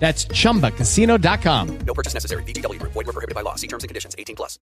[0.00, 1.78] That's chumbacasino.com.
[1.86, 2.42] No purchase necessary.
[2.44, 2.92] VGW Group.
[2.94, 3.54] Void were prohibited by law.
[3.54, 4.16] See terms and conditions.
[4.18, 4.58] 18 plus.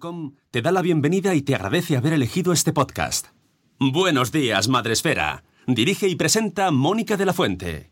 [0.00, 3.28] .com te da la bienvenida y te agradece haber elegido este podcast.
[3.78, 5.44] Buenos días, Madre Esfera.
[5.66, 7.90] Dirige y presenta Mónica de la Fuente.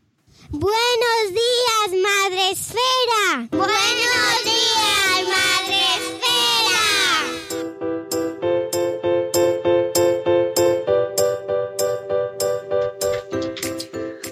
[0.51, 3.49] Buenos días, Madre Esfera.
[3.51, 6.48] Buenos días, Madre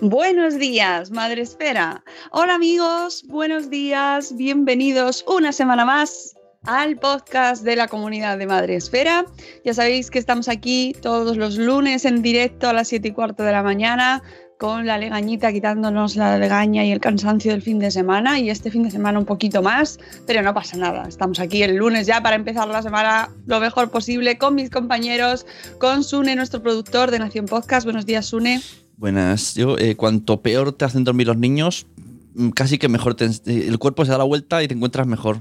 [0.08, 2.04] Buenos días, Madre Espera.
[2.30, 8.76] Hola amigos, buenos días, bienvenidos una semana más al podcast de la comunidad de Madre
[8.76, 9.26] Esfera.
[9.64, 13.42] Ya sabéis que estamos aquí todos los lunes en directo a las 7 y cuarto
[13.42, 14.22] de la mañana
[14.60, 18.70] con la legañita quitándonos la legaña y el cansancio del fin de semana y este
[18.70, 21.08] fin de semana un poquito más, pero no pasa nada.
[21.08, 25.47] Estamos aquí el lunes ya para empezar la semana lo mejor posible con mis compañeros,
[25.81, 27.84] con Sune, nuestro productor de Nación Podcast.
[27.84, 28.62] Buenos días, Sune.
[28.96, 29.54] Buenas.
[29.54, 31.86] Yo, eh, cuanto peor te hacen dormir los niños,
[32.34, 35.06] mm, casi que mejor te- eh, el cuerpo se da la vuelta y te encuentras
[35.06, 35.38] mejor.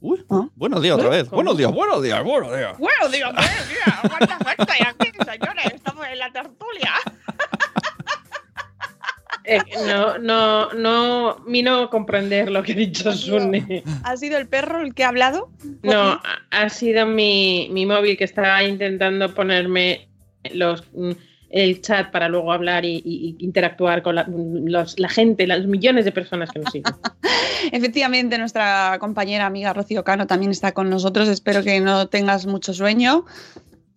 [0.00, 0.48] Uy, ¿Ah?
[0.54, 1.24] buenos días otra vez.
[1.24, 1.36] ¿Cómo?
[1.38, 2.78] Buenos días, buenos días, buenos días.
[2.78, 6.92] Bueno, digo, buenos días, gente hay aquí, señores, estamos en la tertulia.
[9.50, 13.82] Eh, no, no, no, mi no comprender lo que ha dicho Sune.
[14.04, 15.50] ¿Ha sido el perro el que ha hablado?
[15.82, 20.10] No, ha- ha sido mi, mi móvil que estaba intentando ponerme
[20.52, 21.12] los, mm,
[21.50, 26.12] el chat para luego hablar y, interactuar con la, los- la gente, los millones de
[26.12, 26.92] personas que nos siguen.
[27.72, 31.28] Efectivamente, nuestra compañera amiga Rocío Cano también está con nosotros.
[31.28, 33.24] Espero que no tengas mucho sueño,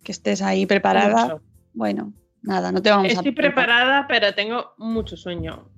[0.02, 1.22] que estés ahí preparada.
[1.24, 1.42] Mucho.
[1.74, 3.12] Bueno, nada, no te vamos a...
[3.12, 5.68] Estoy preparada, pero tengo mucho sueño.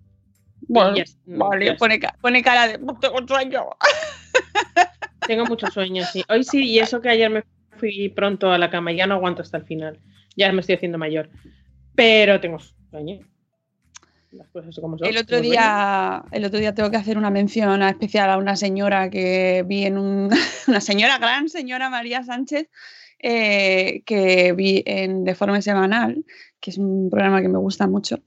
[0.67, 0.97] Bueno,
[1.27, 2.79] vale, pone, ca- pone cara de...
[2.79, 3.65] "No Tengo sueño.
[5.27, 6.23] Tengo mucho sueño, sí.
[6.29, 7.45] Hoy sí, y eso que ayer me
[7.79, 9.99] fui pronto a la cama, ya no aguanto hasta el final.
[10.37, 11.31] Ya me estoy haciendo mayor.
[11.95, 12.59] Pero tengo
[12.91, 13.21] sueño.
[14.33, 15.07] Las cosas como son.
[15.07, 19.09] El otro día, el otro día tengo que hacer una mención especial a una señora
[19.09, 20.31] que vi en un,
[20.69, 22.69] una señora, gran señora María Sánchez,
[23.21, 26.25] eh, que vi en Deforme Semanal,
[26.61, 28.21] que es un programa que me gusta mucho,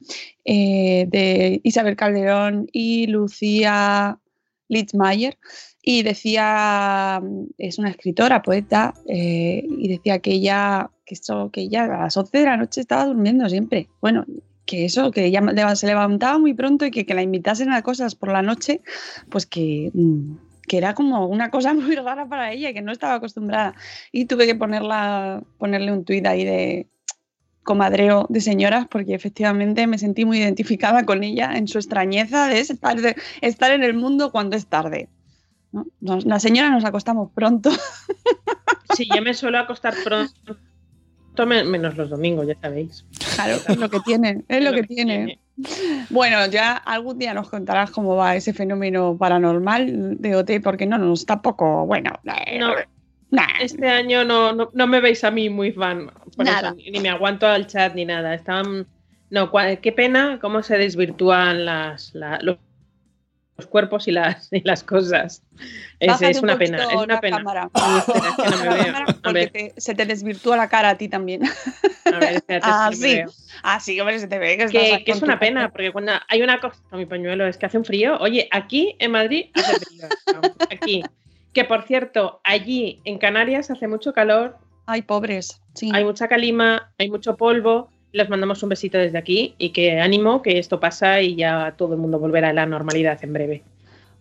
[0.45, 4.19] eh, de Isabel Calderón y Lucía
[4.67, 5.37] Litzmayer.
[5.81, 7.21] Y decía,
[7.57, 12.17] es una escritora, poeta, eh, y decía que ella, que, esto, que ella a las
[12.17, 13.87] 11 de la noche estaba durmiendo siempre.
[14.01, 14.25] Bueno,
[14.65, 18.13] que eso, que leva- se levantaba muy pronto y que, que la invitasen a cosas
[18.15, 18.81] por la noche,
[19.29, 20.35] pues que, mm,
[20.67, 23.73] que era como una cosa muy rara para ella, que no estaba acostumbrada.
[24.11, 26.87] Y tuve que ponerla, ponerle un tuit ahí de
[27.63, 32.59] comadreo de señoras, porque efectivamente me sentí muy identificada con ella en su extrañeza de
[32.59, 35.09] estar, de estar en el mundo cuando es tarde.
[35.71, 35.85] ¿no?
[36.01, 37.69] Nos- la señora nos acostamos pronto.
[38.95, 40.57] Sí, yo me suelo acostar pronto,
[41.45, 43.05] me- menos los domingos, ya sabéis.
[43.35, 45.39] Claro, es lo que tiene, es lo que tiene.
[46.09, 50.97] Bueno, ya algún día nos contarás cómo va ese fenómeno paranormal de OT, porque no
[50.97, 52.11] nos tampoco, bueno,
[52.45, 52.73] eh, No,
[53.31, 56.11] nah, este año no, no, no me veis a mí muy fan.
[56.35, 56.69] Por Nada.
[56.69, 58.33] eso, ni ni me aguanto al chat ni nada.
[58.33, 58.87] Están.
[59.29, 59.51] No,
[59.81, 62.57] qué pena cómo se desvirtúan las, la- los,
[63.57, 65.41] los cuerpos y las, y las cosas.
[65.99, 67.37] Es, es un una pena, es una pena.
[67.37, 67.69] cámara.
[67.73, 68.85] Ay, espera, es que no me La veo.
[68.85, 71.41] cámara, A porque te- se te desvirtúa la cara a ti también.
[71.43, 73.15] a ver, espérate, Ah, es que no me sí.
[73.15, 73.31] veo.
[73.63, 76.77] Ah, sí, hombre, se te ve que, es una pena, porque cuando hay una cosa,
[76.91, 78.17] mi pañuelo, es que hace un frío.
[78.19, 80.07] Oye, aquí en Madrid hace frío.
[80.71, 81.03] Aquí.
[81.53, 85.59] Que por cierto, allí en Canarias hace mucho calor, Ay, pobres.
[85.73, 85.89] Sí.
[85.93, 87.89] hay mucha calima, hay mucho polvo.
[88.17, 91.93] Les mandamos un besito desde aquí y que ánimo, que esto pasa y ya todo
[91.93, 93.63] el mundo volverá a la normalidad en breve.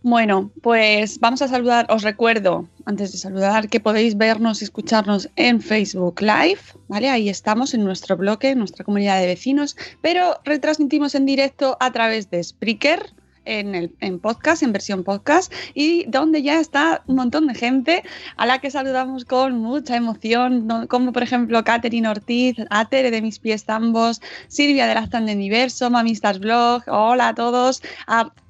[0.03, 1.87] Bueno, pues vamos a saludar.
[1.89, 7.09] Os recuerdo, antes de saludar, que podéis vernos y escucharnos en Facebook Live, ¿vale?
[7.09, 11.91] Ahí estamos en nuestro bloque, en nuestra comunidad de vecinos, pero retransmitimos en directo a
[11.91, 13.15] través de Spreaker.
[13.47, 18.03] En, el, en podcast, en versión podcast, y donde ya está un montón de gente
[18.37, 23.23] a la que saludamos con mucha emoción, como por ejemplo Catherine Ortiz, a Tere de
[23.23, 27.83] Mis Pies Tambos, Silvia de la Stand de Universo, Mamistas Blog, hola a todos,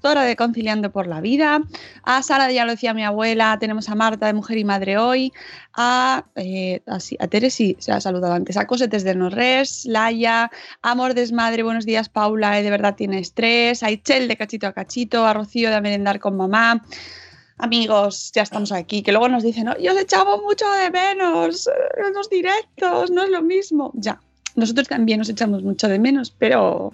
[0.02, 1.60] Zora de Conciliando por la Vida,
[2.02, 5.32] a Sara Ya lo decía mi abuela, tenemos a Marta de Mujer y Madre Hoy,
[5.74, 10.50] a, eh, a Tere sí se ha saludado antes, a Cosetes de Norres, Laia,
[10.82, 14.72] Amor Desmadre, buenos días Paula, eh, de verdad tiene estrés, a Ichel de Cachito a
[14.72, 16.84] Cachito, a Rocío de A Merendar con Mamá.
[17.58, 21.66] Amigos, ya estamos aquí, que luego nos dicen, "Oh, yo os echamos mucho de menos
[21.66, 21.70] eh,
[22.06, 23.92] en los directos, no es lo mismo.
[23.94, 24.20] Ya,
[24.56, 26.92] nosotros también nos echamos mucho de menos, pero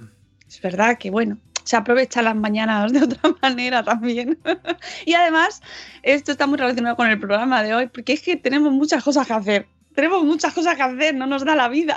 [0.48, 4.38] es verdad que bueno, se aprovecha las mañanas de otra manera también.
[5.06, 5.62] y además,
[6.02, 9.26] esto está muy relacionado con el programa de hoy, porque es que tenemos muchas cosas
[9.26, 9.66] que hacer.
[9.94, 11.96] Tenemos muchas cosas que hacer, no nos da la vida.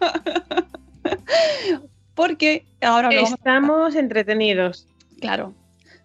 [2.14, 4.86] porque ahora Estamos entretenidos.
[5.20, 5.54] Claro.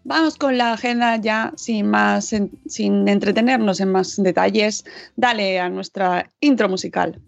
[0.04, 4.84] Vamos con la agenda ya sin más, sin entretenernos en más detalles.
[5.16, 7.22] Dale a nuestra intro musical.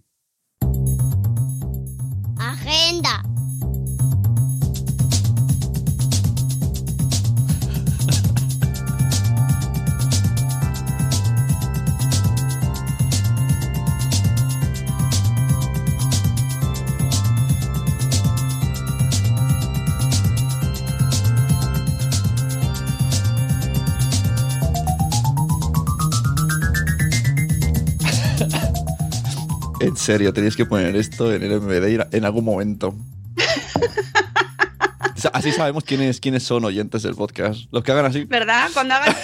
[29.93, 32.95] En serio, tenéis que poner esto en el MVD en algún momento.
[35.33, 37.65] Así sabemos quiénes, quiénes son oyentes del podcast.
[37.71, 38.25] Los que hagan así.
[38.25, 38.69] ¿Verdad?
[38.73, 39.15] Cuando hagas,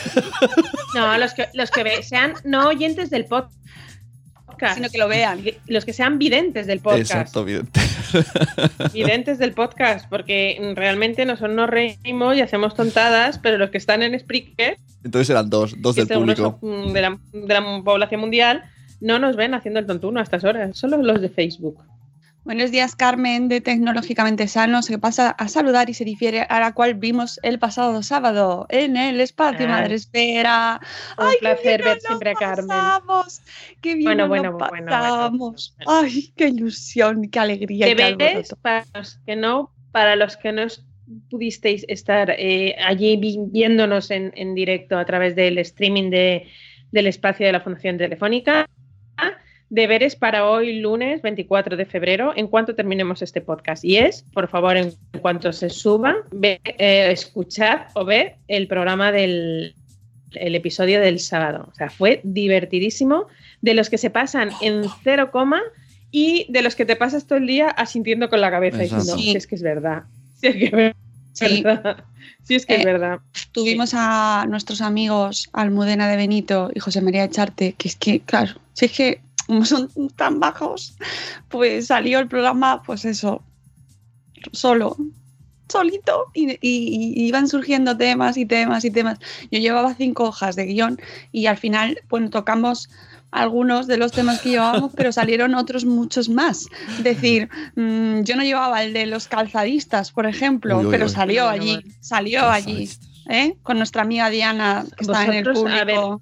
[0.96, 3.50] No, los que, los que ve- sean no oyentes del pod-
[4.46, 5.42] podcast, sino que lo vean.
[5.66, 7.02] los que sean videntes del podcast.
[7.12, 7.68] Exacto, bien.
[8.94, 14.02] Videntes del podcast, porque realmente nosotros nos reímos y hacemos tontadas, pero los que están
[14.04, 16.60] en Spreaker, Entonces eran dos, dos del público.
[16.62, 18.64] son, de, la, de la población mundial,
[19.02, 21.78] no nos ven haciendo el tontuno a estas horas, solo los de Facebook.
[22.46, 26.74] Buenos días, Carmen, de Tecnológicamente Sanos, que pasa a saludar y se refiere a la
[26.74, 29.70] cual vimos el pasado sábado en el espacio Ah.
[29.70, 30.80] Madre Espera.
[31.18, 32.68] Un ¡Ay, placer ver nos siempre a Carmen.
[32.68, 33.42] pasamos!
[33.82, 35.76] ¡Qué bien Bueno, nos bueno, lo bueno, pasamos!
[35.86, 37.88] ¡Ay, qué ilusión, qué alegría!
[37.88, 40.64] y qué para los que no, para los que no
[41.30, 46.48] pudisteis estar eh, allí vi- viéndonos en, en directo a través del streaming de,
[46.92, 48.68] del espacio de la Fundación Telefónica.
[49.70, 53.86] Deberes para hoy, lunes 24 de febrero, en cuanto terminemos este podcast.
[53.86, 59.12] Y es, por favor, en cuanto se suba, ve, eh, escuchad o ver el programa
[59.12, 59.76] del
[60.34, 61.68] el episodio del sábado.
[61.72, 63.26] O sea, fue divertidísimo.
[63.62, 65.62] De los que se pasan en cero coma
[66.12, 69.16] y de los que te pasas todo el día asintiendo con la cabeza Exacto.
[69.16, 69.32] diciendo, Sí.
[69.32, 70.04] si es que es verdad.
[70.40, 70.98] Si es que es verdad.
[71.34, 71.64] Sí.
[72.44, 73.20] Si es que es Eh, verdad.
[73.52, 78.54] Tuvimos a nuestros amigos Almudena de Benito y José María Echarte, que es que, claro,
[78.74, 79.20] si es que
[79.50, 80.96] como son tan bajos,
[81.48, 83.42] pues salió el programa, pues eso,
[84.54, 84.96] solo,
[85.68, 89.18] solito, y, y- y iban surgiendo temas y temas y temas.
[89.52, 91.00] Yo llevaba cinco hojas de guion
[91.32, 92.90] y al final, bueno, tocamos
[93.32, 96.68] algunos de los temas que llevábamos, pero salieron otros muchos más.
[96.98, 101.06] Es decir, mm, yo no llevaba el de los calzadistas, por ejemplo, Uy, uy, pero
[101.06, 101.12] uy.
[101.12, 102.88] salió allí, salió allí.
[103.32, 103.56] ¿eh?
[103.64, 106.22] con nuestra amiga Diana, que está en el Vosotros, a ver, público.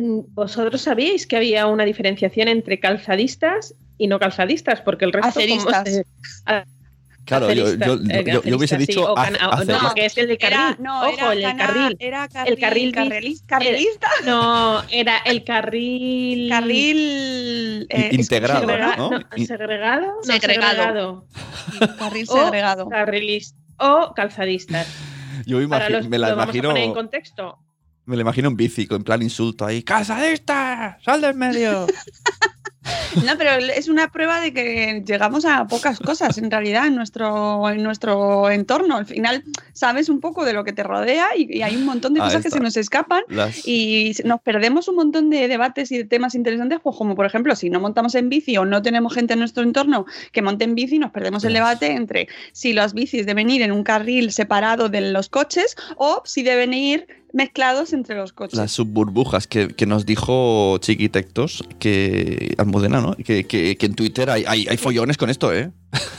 [0.00, 4.80] ¿Vosotros sabíais que había una diferenciación entre calzadistas y no calzadistas?
[4.80, 5.32] Porque el resto...
[5.40, 6.02] como- Aceristas.
[6.46, 6.64] ah,
[7.26, 10.06] Claro, yo, eh, yo- yo hubiese sí, dicho o can- hace- o- hace- no, porque
[10.06, 10.58] es el del carril.
[10.58, 11.96] Era, no, Ojo, era el cana- carril.
[12.00, 12.92] Era carril, carril
[13.46, 14.08] carrilista.
[14.24, 16.48] No, era el carril...
[16.48, 19.10] Carril eh, In- integrado, Segrega- ¿no?
[19.46, 20.06] ¿Segregado?
[20.06, 21.24] No, Segregado.
[21.78, 21.96] segregado.
[21.98, 22.88] carril O segregado.
[22.88, 24.88] carrilis- o calzadistas.
[25.46, 26.68] yo los me la lo vamos a imagino.
[26.70, 27.58] poner en contexto.
[28.10, 29.82] Me la imagino en bici, en plan insulto ahí.
[29.84, 30.98] ¡Calzadista!
[31.04, 31.86] ¡Sal del medio!
[33.26, 37.68] No, pero es una prueba de que llegamos a pocas cosas en realidad en nuestro,
[37.68, 38.96] en nuestro entorno.
[38.96, 42.14] Al final sabes un poco de lo que te rodea y, y hay un montón
[42.14, 45.98] de cosas que se nos escapan Las- y nos perdemos un montón de debates y
[45.98, 49.12] de temas interesantes, pues como por ejemplo, si no montamos en bici o no tenemos
[49.12, 52.94] gente en nuestro entorno que monte en bici, nos perdemos el debate entre si las
[52.94, 57.92] bicis deben ir en un carril separado de los coches o si deben ir mezclados
[57.92, 58.58] entre los coches.
[58.58, 63.14] Las subburbujas que, que nos dijo Chiquitectos, que Almudena, ¿no?
[63.16, 65.70] Que, que- en Twitter hay, hay, hay follones con esto, ¿eh?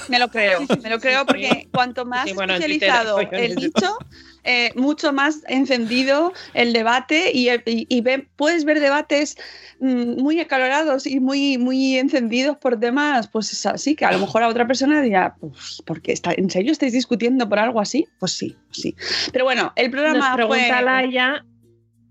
[0.10, 3.98] Me lo creo, me lo creo porque cuanto más Sí, bueno, especializado el de dicho,
[4.44, 9.38] eh, mucho más encendido el debate y, y- y ve- puedes ver debates
[9.80, 14.20] mm, muy acalorados y muy, muy encendidos por temas, pues es así, que a lo
[14.20, 17.80] mejor a otra persona dirá, pues, ¿por qué está, ¿en serio estáis discutiendo por algo
[17.80, 18.06] así?
[18.20, 18.96] Pues sí, sí.
[19.32, 20.84] Pero bueno, el programa Nos pregunta fue...
[20.86, 21.46] Laia,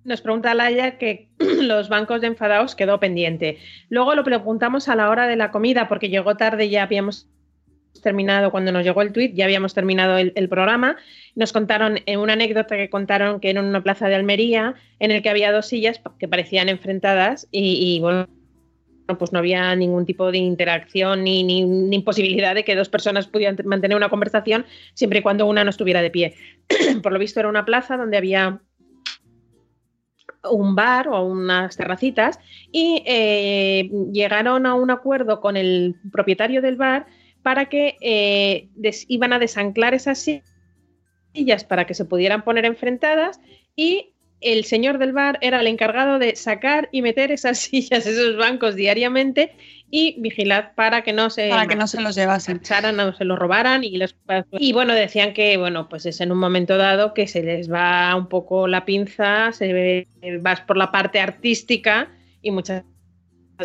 [0.04, 3.58] nos pregunta Laia que los bancos de enfadados quedó pendiente.
[3.90, 7.28] Luego lo preguntamos a la hora de la comida porque llegó tarde, ya habíamos
[8.02, 10.96] terminado, cuando nos llegó el tweet, ya habíamos terminado el, programa.
[11.34, 15.22] Nos contaron en una anécdota que contaron que era una plaza de Almería en el
[15.22, 18.28] que había dos sillas que parecían enfrentadas y, y, bueno,
[19.18, 23.56] pues no había ningún tipo de interacción ni, ni, ni de que dos personas pudieran
[23.64, 26.34] mantener una conversación siempre y cuando una no estuviera de pie.
[27.02, 28.60] Por lo visto era una plaza donde había
[30.50, 32.38] un bar o unas terracitas
[32.72, 37.06] y eh, llegaron a un acuerdo con el propietario del bar
[37.42, 40.18] para que eh, des- iban a desanclar esas
[41.34, 43.40] sillas para que se pudieran poner enfrentadas
[43.76, 48.36] y el señor del bar era el encargado de sacar y meter esas sillas, esos
[48.36, 49.52] bancos diariamente
[49.90, 52.60] y vigilar para que no se Para que no se los llevasen.
[52.94, 54.14] no se lo robaran y les
[54.52, 58.14] y bueno decían que bueno pues es en un momento dado que se les va
[58.16, 60.08] un poco la pinza se ve-
[60.40, 62.08] vas por la parte artística
[62.40, 62.84] y muchas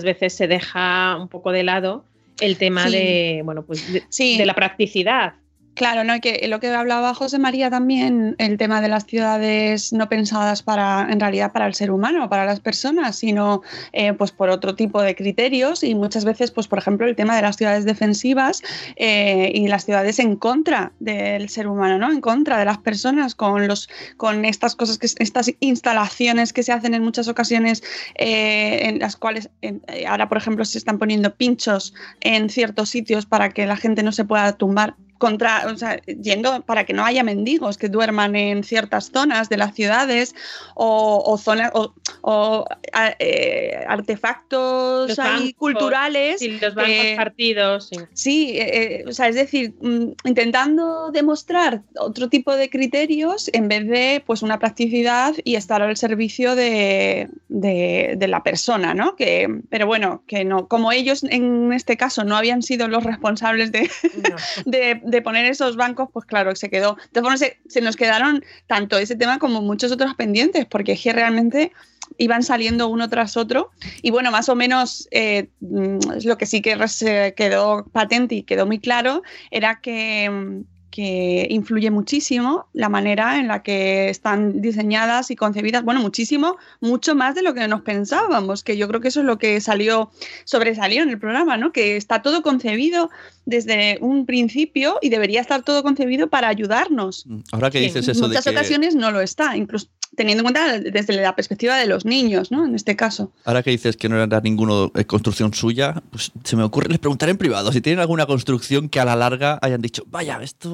[0.04, 2.06] veces se deja un poco de lado
[2.40, 2.92] el tema Sí.
[2.98, 4.38] de bueno pues de, Sí.
[4.38, 5.36] de la practicidad
[5.76, 6.22] Claro, ¿no?
[6.22, 11.06] Que lo que hablaba José María también, el tema de las ciudades no pensadas para,
[11.12, 15.02] en realidad, para el ser humano, para las personas, sino eh, pues por otro tipo
[15.02, 18.62] de criterios y muchas veces, pues por ejemplo, el tema de las ciudades defensivas
[18.96, 22.10] eh, y las ciudades en contra del ser humano, ¿no?
[22.10, 26.72] En contra de las personas con los, con estas cosas que estas instalaciones que se
[26.72, 27.84] hacen en muchas ocasiones,
[28.18, 29.78] eh, en las cuales eh,
[30.08, 34.14] ahora, por ejemplo, se están poniendo pinchos en ciertos sitios para que la gente no
[34.14, 38.64] se pueda tumbar contra, o sea, yendo para que no haya mendigos que duerman en
[38.64, 40.36] ciertas zonas de las ciudades
[40.76, 46.92] o, o zonas o, o, a- eh, artefactos Los ahí bancos, culturales y los bancos
[46.94, 47.98] que- partidos sí.
[48.14, 53.68] Sí, eh, eh, o sea, es decir, mm, intentando demostrar otro tipo de criterios en
[53.68, 59.16] vez de pues una practicidad y estar al servicio de, de- de la persona, ¿no?
[59.16, 63.72] Que, pero bueno, que no, como ellos en este caso no habían sido los responsables
[63.72, 63.90] de,
[64.30, 64.36] No.
[64.66, 66.98] de, de poner esos bancos, pues claro, se quedó.
[67.14, 71.02] De formas, se, se nos quedaron tanto ese tema como muchos otros pendientes, porque es
[71.02, 71.72] que realmente
[72.18, 73.72] iban saliendo uno tras otro.
[74.02, 78.36] Y bueno, más o menos eh, mm, lo que sí que res- eh, quedó patente
[78.36, 79.22] y quedó muy claro
[79.52, 85.84] era que, mm, que influye muchísimo la manera en la que están diseñadas y concebidas,
[85.84, 89.26] bueno, muchísimo, mucho más de lo que nos pensábamos, que yo creo que eso es
[89.26, 90.10] lo que salió,
[90.46, 91.74] sobresalió en el programa, ¿no?
[91.74, 93.10] Que está todo concebido
[93.46, 97.26] desde un principio y debería estar todo concebido para ayudarnos.
[97.52, 100.54] Ahora que dices En eso de muchas que, ocasiones no lo está, incluso teniendo en
[100.54, 102.66] cuenta desde la perspectiva de los niños, ¿no?
[102.66, 103.32] En este caso.
[103.44, 107.00] ahora que dices que no era ninguno eh, construcción suya, pues se me ocurre, les
[107.00, 110.70] preguntaré en privado si tienen alguna construcción que a la larga hayan dicho, vaya, esto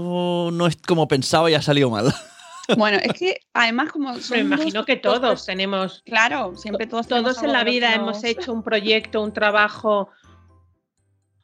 [0.51, 2.13] no es como pensaba y ha salido mal.
[2.77, 7.05] Bueno, es que además como me imagino dos- que dos todos tenemos Claro, siempre todos
[7.07, 10.07] tenemos todos en la vida hemos hecho un proyecto, un trabajo,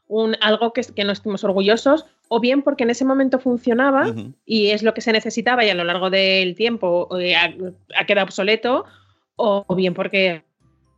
[0.07, 4.13] un, algo que, que no estemos orgullosos, o bien porque en ese momento funcionaba
[4.45, 7.51] y es lo que se necesitaba y a lo largo del tiempo eh, ha,
[7.99, 8.85] ha quedado obsoleto,
[9.35, 10.45] o, o bien porque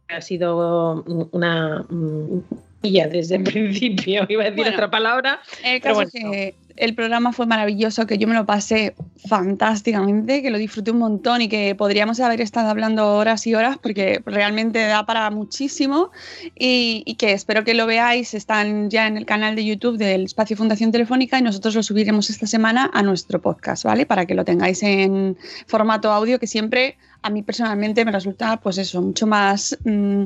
[0.09, 2.41] ha sido una mm,
[2.81, 5.41] desde el principio, iba a decir Bueno, otra palabra.
[5.63, 8.95] El caso es que el programa fue maravilloso, que yo me lo pasé
[9.27, 13.77] fantásticamente, que lo disfruté un montón y que podríamos haber estado hablando horas y horas
[13.77, 16.11] porque realmente da para muchísimo
[16.57, 18.33] y, y que espero que lo veáis.
[18.33, 22.29] Están ya en el canal de YouTube del Espacio Fundación Telefónica y nosotros lo subiremos
[22.29, 24.05] esta semana a nuestro podcast, ¿vale?
[24.05, 28.77] Para que lo tengáis en formato audio, que siempre a mí personalmente me resulta, pues
[28.77, 29.77] eso, mucho más...
[29.83, 30.23] mm,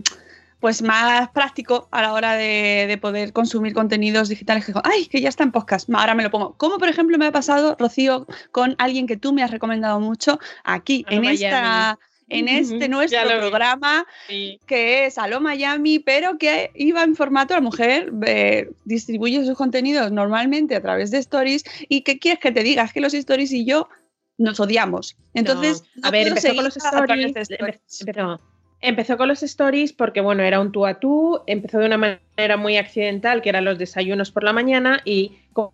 [0.63, 5.19] pues más práctico a la hora de, de poder consumir contenidos digitales que ay, que
[5.19, 6.53] ya está en podcast, ahora me lo pongo.
[6.55, 10.39] Como por ejemplo me ha pasado, Rocío, con alguien que tú me has recomendado mucho
[10.63, 11.43] aquí, en Miami.
[11.43, 14.57] esta en este nuestro programa Sí.
[14.65, 20.13] que es Aló Miami, pero que iba en formato, la mujer eh, distribuye sus contenidos
[20.13, 23.65] normalmente a través de stories y que quieres que te digas que los stories y
[23.65, 23.89] yo
[24.37, 25.17] nos odiamos.
[25.33, 26.03] Entonces, No.
[26.03, 27.27] no a ver, puedo empezó con los stories.
[27.27, 28.39] empezó,
[28.83, 32.57] empezó con los stories porque, bueno, era un tú a tú, empezó de una manera
[32.57, 35.73] muy accidental, que eran los desayunos por la mañana, y co-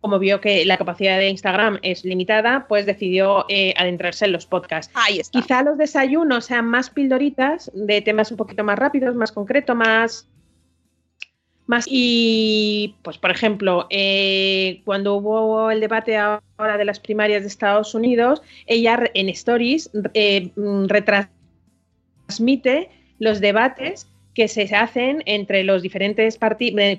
[0.00, 4.46] como vio que la capacidad de Instagram es limitada, pues decidió eh, adentrarse en los
[4.46, 4.92] podcasts.
[4.94, 5.40] Ahí está.
[5.40, 10.28] Quizá los desayunos sean más pildoritas de temas un poquito más rápidos, más concretos, más
[11.68, 17.48] más y pues por ejemplo eh, cuando hubo el debate ahora de las primarias de
[17.48, 20.86] Estados Unidos ella en stories eh, mm,
[22.26, 26.38] retransmite los debates que se hacen entre los diferentes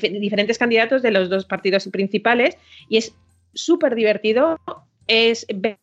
[0.01, 2.57] diferentes candidatos de los dos partidos principales
[2.89, 3.13] y es
[3.53, 4.59] súper divertido
[5.07, 5.77] es ver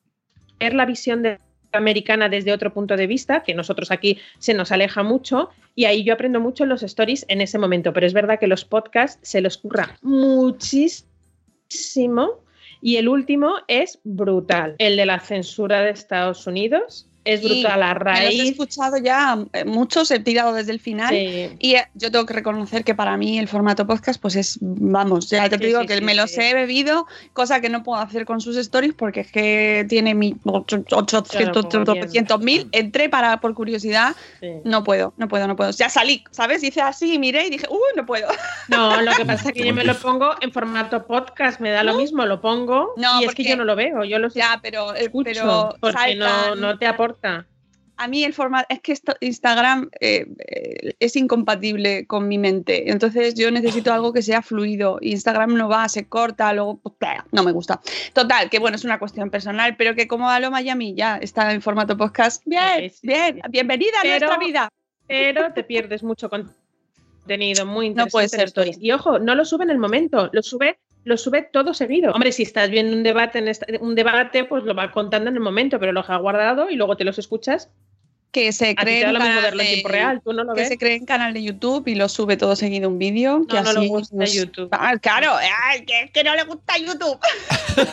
[0.60, 1.38] ver la visión de
[1.72, 6.04] americana desde otro punto de vista, que nosotros aquí se nos aleja mucho, y ahí
[6.04, 9.18] yo aprendo mucho en los stories en ese momento, pero es verdad que los podcasts
[9.22, 11.04] se los curra muchísimo,
[12.80, 17.94] y el último es brutal, el de la censura de Estados Unidos, es brutal a
[17.94, 18.50] Me los he raíz...
[18.50, 21.10] escuchado ya, eh, muchos he tirado desde el final.
[21.10, 21.50] Sí.
[21.58, 25.28] Y eh, yo tengo que reconocer que para mí el formato podcast, pues es, vamos,
[25.30, 28.00] ya te Sí, digo sí, que sí, me los he bebido, cosa que no puedo
[28.00, 32.68] hacer con sus stories porque es que tiene mi 800, Claro, como 800 mil.
[32.72, 34.48] Entré para, por curiosidad, sí.
[34.64, 35.70] no puedo, no puedo, no puedo.
[35.70, 36.62] Ya salí, ¿sabes?
[36.62, 38.28] Hice así, miré y dije, uy, no puedo.
[38.68, 41.82] No, lo que pasa es que yo me lo pongo en formato podcast, me da
[41.84, 44.28] lo mismo, lo pongo No, y es que porque- yo no lo veo, yo lo
[44.28, 46.60] Ya, pero, eh, escucho pero porque no, saltan.
[46.60, 47.13] no te aporta.
[47.96, 52.90] A mí el formato, es que esto- Instagram eh, eh, es incompatible con mi mente,
[52.90, 54.98] entonces yo necesito algo que sea fluido.
[55.00, 56.94] Instagram no va, se corta, luego pues,
[57.30, 57.80] no me gusta.
[58.12, 61.62] Total, que bueno, es una cuestión personal, pero que como Alo Miami ya está en
[61.62, 64.68] formato podcast, bien, bien, bienvenida a nuestra vida.
[65.06, 68.78] pero te pierdes mucho contenido muy No interesante puede en ser stories.
[68.80, 72.12] Y ojo, no lo sube en el momento, lo sube, lo sube todo seguido.
[72.12, 75.36] Hombre, si estás viendo un debate en esta- un debate, pues lo va contando en
[75.36, 77.70] el momento, pero lo ha guardado y luego te los escuchas.
[78.34, 80.68] Que se cree en canal de- tiempo real, tú no lo que ves.
[80.68, 83.46] se cree en canal de YouTube y lo sube todo seguido un vídeo.
[83.48, 84.68] que No, no le así gusta nos- YouTube.
[84.72, 85.34] Ah, claro,
[85.66, 87.18] ay, que, que no le gusta YouTube.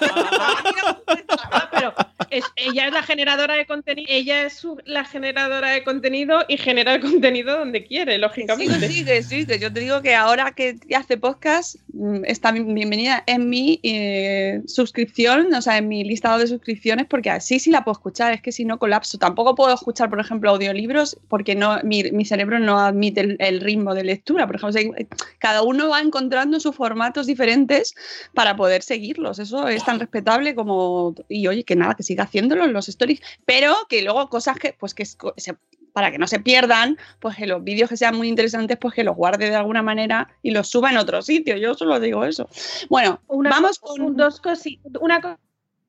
[1.53, 1.93] Ah, pero
[2.29, 6.57] es- ella es la generadora de contenido, ella es su- la generadora de contenido y
[6.57, 8.79] genera el contenido donde quiere, lógicamente.
[9.05, 13.23] que sí, que yo te digo que ahora que hace podcast mm, está bien- bienvenida
[13.27, 17.83] en mi eh, suscripción, o sea, en mi listado de suscripciones, porque así sí la
[17.83, 19.17] puedo escuchar, es que si no colapso.
[19.17, 23.61] Tampoco puedo escuchar, por ejemplo, audiolibros porque no, mi, mi cerebro no admite el, el
[23.61, 24.47] ritmo de lectura.
[24.47, 24.93] Por ejemplo,
[25.39, 27.95] cada uno va encontrando sus formatos diferentes
[28.33, 29.39] para poder seguirlos.
[29.39, 31.15] Eso es tan respetable como.
[31.29, 34.73] Y oye, que nada, que siga haciéndolo en los stories, pero que luego cosas que,
[34.79, 35.55] pues que se-
[35.93, 39.03] para que no se pierdan, pues que los vídeos que sean muy interesantes, pues que
[39.03, 41.57] los guarde de alguna manera y los suba en otro sitio.
[41.57, 42.47] Yo solo digo eso.
[42.89, 44.15] Bueno, Una vamos co- con.
[44.15, 45.37] dos cosi- una co-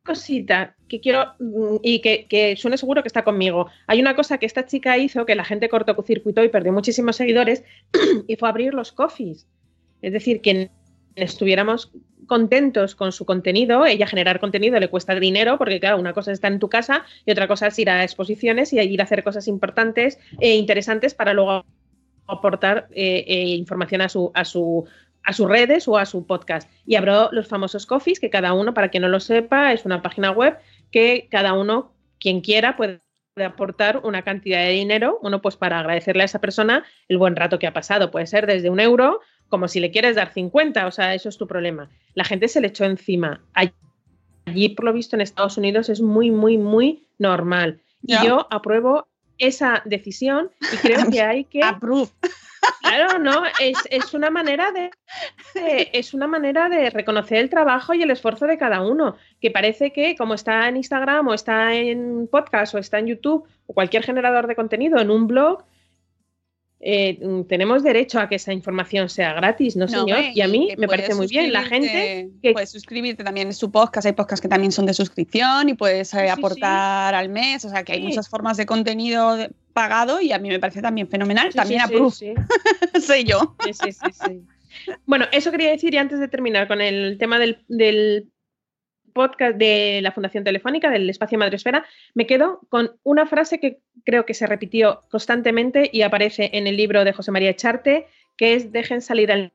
[0.02, 3.68] cosita que quiero mm, y que, que suene seguro que está conmigo.
[3.86, 7.64] Hay una cosa que esta chica hizo que la gente cortocircuitó y perdió muchísimos seguidores
[8.26, 9.46] y fue abrir los coffees.
[10.02, 10.70] Es decir, que
[11.14, 11.92] estuviéramos
[12.26, 16.36] contentos con su contenido, ella generar contenido le cuesta dinero porque claro, una cosa es
[16.36, 19.22] estar en tu casa y otra cosa es ir a exposiciones y ir a hacer
[19.22, 21.64] cosas importantes e interesantes para luego
[22.26, 24.86] aportar eh, eh, información a su, a su
[25.24, 26.70] a sus redes o a su podcast.
[26.86, 30.02] Y abrió los famosos coffees, que cada uno, para quien no lo sepa, es una
[30.02, 30.58] página web
[30.90, 33.00] que cada uno, quien quiera, puede
[33.44, 37.58] aportar una cantidad de dinero, uno pues para agradecerle a esa persona el buen rato
[37.58, 38.10] que ha pasado.
[38.10, 41.38] Puede ser desde un euro, como si le quieres dar 50, o sea, eso es
[41.38, 41.90] tu problema.
[42.14, 43.42] La gente se le echó encima.
[43.54, 47.80] Allí, por lo visto, en Estados Unidos es muy, muy, muy normal.
[48.04, 49.06] Y yo apruebo
[49.46, 52.08] esa decisión y creo que hay que Approve.
[52.80, 54.90] Claro, no, es, es una manera de,
[55.54, 59.16] de- es una manera de reconocer el trabajo y el esfuerzo de cada uno.
[59.40, 63.44] Que parece que, como está en Instagram, o está en podcast, o está en YouTube,
[63.66, 65.64] o cualquier generador de contenido, en un blog,
[66.84, 70.02] eh, mm, tenemos derecho a que esa información sea gratis, ¿no, No, señor?
[70.18, 71.52] hombre, y a mí me parece muy bien.
[71.52, 74.04] La gente que Puedes suscribirte también en su podcast.
[74.06, 77.64] Hay podcasts que también son de suscripción y puedes eh, Sí, sí, aportar al mes.
[77.64, 78.06] O sea, que hay Sí.
[78.08, 81.54] muchas formas de contenido de- pagado y a mí me parece también fenomenal.
[81.54, 82.34] También sí, sí, approve, sí.
[83.06, 83.54] soy yo.
[83.64, 84.42] Sí, sí, sí, sí.
[85.06, 88.28] Bueno, eso quería decir y antes de terminar con el tema del, del
[89.12, 94.26] podcast de la Fundación Telefónica, del espacio Madresfera, me quedo con una frase que creo
[94.26, 98.72] que se repitió constantemente y aparece en el libro de José María Echarte, que es
[98.72, 99.52] dejen salir al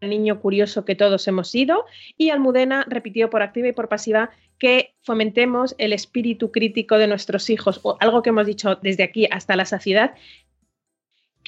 [0.00, 1.84] niño curioso que todos hemos sido
[2.16, 7.50] y Almudena repitió por activa y por pasiva que fomentemos el espíritu crítico de nuestros
[7.50, 10.14] hijos o algo que hemos dicho desde aquí hasta la saciedad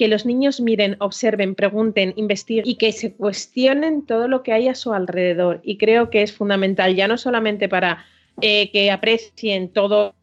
[0.01, 4.67] que los niños miren, observen, pregunten, investiguen y que se cuestionen todo lo que hay
[4.67, 5.61] a su alrededor.
[5.63, 8.03] Y creo que es fundamental, ya no solamente para
[8.41, 10.15] eh, que aprecien todo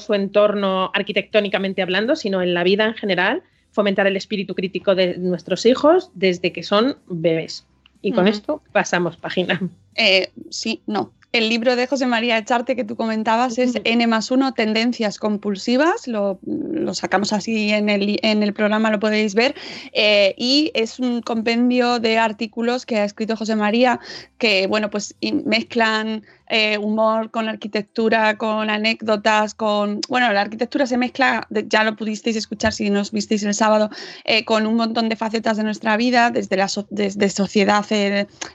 [0.00, 5.16] su entorno arquitectónicamente hablando, sino en la vida en general, fomentar el espíritu crítico de
[5.16, 7.68] nuestros hijos desde que son bebés.
[8.02, 9.60] Y con esto pasamos página.
[9.94, 11.12] Eh, sí, no.
[11.34, 13.74] El libro de José María Echarte que tú comentabas es.
[13.82, 16.06] N más 1, Tendencias Compulsivas.
[16.06, 19.56] Lo, lo sacamos así en el, en el programa, lo podéis ver.
[19.94, 23.98] Eh, y es un compendio de artículos que ha escrito José María
[24.38, 30.00] que, bueno, pues mezclan eh, humor con arquitectura, con anécdotas, con...
[30.10, 33.88] Bueno, la arquitectura se mezcla, ya lo pudisteis escuchar si nos visteis el sábado,
[34.24, 37.84] eh, con un montón de facetas de nuestra vida, desde la desde sociedad,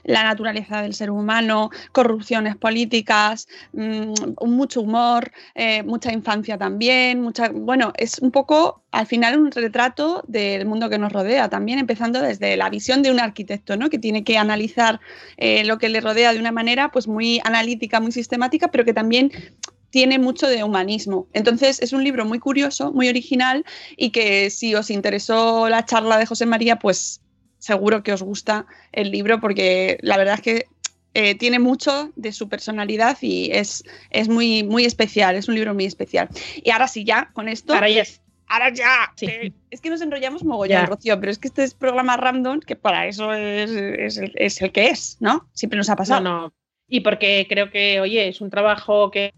[0.04, 4.12] la naturaleza del ser humano, corrupciones políticas, mm,
[4.46, 10.24] mucho humor, eh, mucha infancia también, mucha, bueno, es un poco al final un retrato
[10.26, 13.88] del mundo que nos rodea, también empezando desde la visión de un arquitecto, ¿no?
[13.88, 14.98] que tiene que analizar
[15.64, 19.32] lo que le rodea de una manera pues muy analítica, muy sistemática, pero que también
[19.90, 21.26] tiene mucho de humanismo.
[21.32, 23.64] Entonces es un libro muy curioso, muy original
[23.96, 27.20] y que si os interesó la charla de José María, pues
[27.58, 30.66] seguro que os gusta el libro porque la verdad es que
[31.14, 35.74] eh, tiene mucho de su personalidad y es, es muy, muy especial, es un libro
[35.74, 36.28] muy especial.
[36.62, 37.74] Y ahora sí, ya con esto...
[37.74, 38.20] Ahora ya es-
[38.52, 39.12] Ahora ya.
[39.14, 39.26] Sí.
[39.26, 40.86] eh, es que nos enrollamos mogollón, Ya.
[40.86, 44.60] Rocío, pero es que este es programa random que para eso es, es el, es
[44.60, 45.48] el que es, ¿no?
[45.52, 46.20] Siempre nos ha pasado.
[46.20, 46.52] No, no.
[46.90, 49.32] Y porque creo que, oye, es un trabajo que,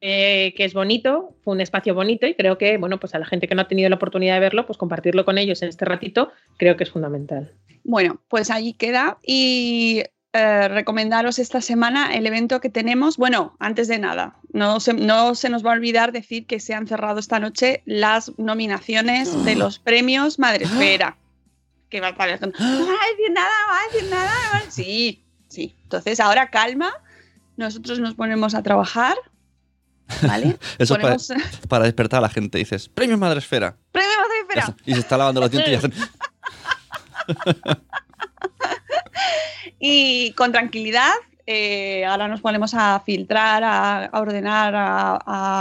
[0.00, 3.26] eh, que es bonito, fue un espacio bonito y creo que, bueno, pues a la
[3.26, 5.84] gente que no ha tenido la oportunidad de verlo, pues compartirlo con ellos en este
[5.84, 7.52] ratito, creo que es fundamental.
[7.84, 9.18] Bueno, pues allí queda.
[9.22, 10.02] Y
[10.36, 13.18] eh, recomendaros esta semana el evento que tenemos.
[13.18, 16.74] Bueno, antes de nada, no se, no se nos va a olvidar decir que se
[16.74, 21.16] han cerrado esta noche las nominaciones de los premios Madresfera.
[21.90, 24.32] Que va a parecer, no va a decir nada, no va a decir nada.
[24.46, 24.70] no va a-".
[24.70, 25.23] Sí,
[25.54, 25.74] sí.
[25.84, 26.92] Entonces ahora calma.
[27.56, 29.14] Nosotros nos ponemos a trabajar.
[30.22, 30.58] ¿Vale?
[30.78, 31.32] Eso para, Ponemos
[31.68, 32.58] para despertar a la gente.
[32.58, 33.76] Dices, premio Madresfera.
[33.92, 34.76] premio Madresfera.
[34.84, 35.92] Y se está lavando los dientes y hacen.
[39.78, 41.12] Y con tranquilidad,
[41.46, 45.18] eh, ahora nos ponemos a filtrar, a, a ordenar, a,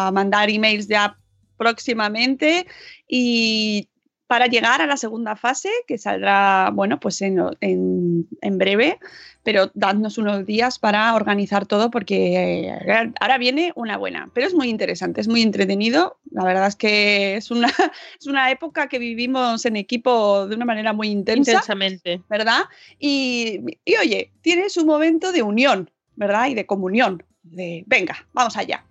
[0.07, 1.17] a mandar emails ya
[1.57, 2.65] próximamente
[3.07, 3.89] y
[4.27, 8.99] para llegar a la segunda fase, que saldrá, bueno, pues en, en- en breve,
[9.43, 14.53] pero dadnos unos días para organizar todo porque eh, ahora viene una buena, pero es
[14.53, 16.17] muy interesante, es muy entretenido.
[16.31, 17.67] La verdad es que es una,
[18.19, 21.51] es una época que vivimos en equipo de una manera muy intensa.
[21.51, 22.21] Intensamente.
[22.29, 22.63] ¿verdad?
[22.99, 26.47] Y, y, oye, tiene su momento de unión, ¿verdad?
[26.47, 28.85] Y de comunión, de venga, vamos allá.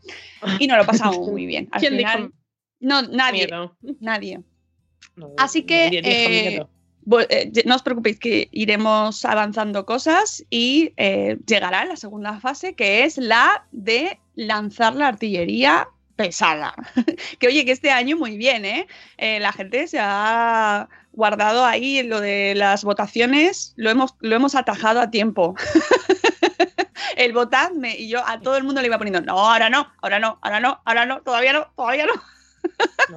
[0.58, 1.68] Y nos lo pasamos muy bien.
[1.72, 2.32] Al ¿Quién final, dijo
[2.80, 3.76] no, nadie, miedo?
[4.00, 4.40] nadie.
[5.16, 6.70] No, Así que, nadie dijo eh, miedo.
[7.30, 13.04] Eh, no os preocupéis que iremos avanzando cosas y eh, llegará la segunda fase, que
[13.04, 16.74] es la de lanzar la artillería pesada.
[17.40, 18.86] que oye, que este año muy bien, ¿eh?
[19.18, 24.54] Eh, la gente se ha guardado ahí lo de las votaciones, lo hemos, lo hemos
[24.54, 25.54] atajado a tiempo.
[27.16, 30.18] El votadme y yo a todo el mundo le iba poniendo, no, ahora no, ahora
[30.18, 32.12] no, ahora no, ahora no, todavía no, todavía no.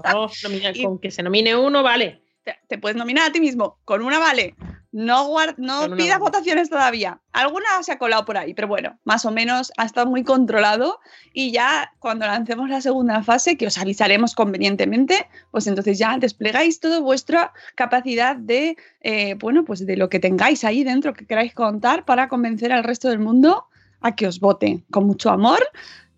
[0.03, 2.24] No, nomina- y- con que se nomine uno, vale.
[2.45, 4.55] Te, te puedes nominar a ti mismo con una vale.
[4.91, 7.19] No, guard- no una pidas votaciones todavía.
[7.33, 11.01] Alguna se ha colado por ahí, pero bueno, más o menos ha estado muy controlado
[11.33, 16.79] y ya cuando lancemos la segunda fase, que os avisaremos convenientemente, pues entonces ya desplegáis
[16.79, 21.53] toda vuestra capacidad de, eh, bueno, pues de lo que tengáis ahí dentro que queráis
[21.53, 23.65] contar para convencer al resto del mundo
[23.99, 25.59] a que os vote con mucho amor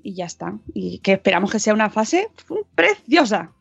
[0.03, 0.53] y ya está.
[0.75, 2.29] Y que esperamos que sea una fase
[2.75, 3.51] preciosa.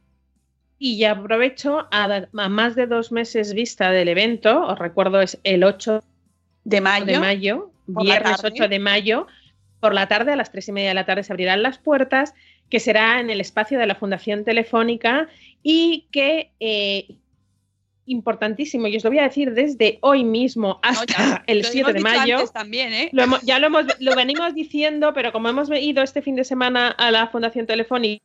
[0.78, 5.20] Y ya aprovecho a, dar- a más de dos meses vista del evento, os recuerdo
[5.22, 6.02] es el 8
[6.64, 7.06] De mayo.
[7.06, 8.48] de mayo, viernes tarde.
[8.60, 9.26] 8 de mayo,
[9.80, 12.34] por la tarde, a las tres y media de la tarde se abrirán las puertas,
[12.68, 15.28] que será en el espacio de la Fundación Telefónica
[15.62, 17.06] y que, eh,
[18.06, 21.64] importantísimo, y os lo voy a decir desde hoy mismo No, hasta ya, el lo
[21.64, 22.48] 7 hemos de mayo.
[22.52, 23.08] también, ¿eh?
[23.12, 26.44] Lo hemos- ya lo, hemos, lo venimos diciendo, pero como hemos ido este fin de
[26.44, 28.20] semana a la Fundación Telefónica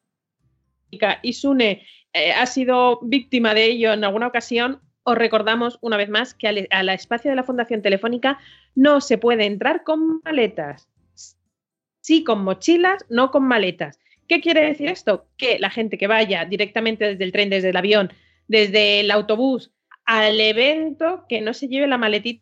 [1.22, 6.10] y Sune eh, ha sido víctima de ello en alguna ocasión, os recordamos una vez
[6.10, 8.38] más que al, al espacio de la Fundación Telefónica
[8.76, 10.88] no se puede entrar con maletas.
[12.02, 14.00] Sí con mochilas, no con maletas.
[14.28, 15.28] ¿Qué quiere decir esto?
[15.38, 18.12] Que la gente que vaya directamente desde el tren, desde el avión,
[18.48, 19.72] desde el autobús
[20.06, 22.42] al evento, que no se lleve la maletita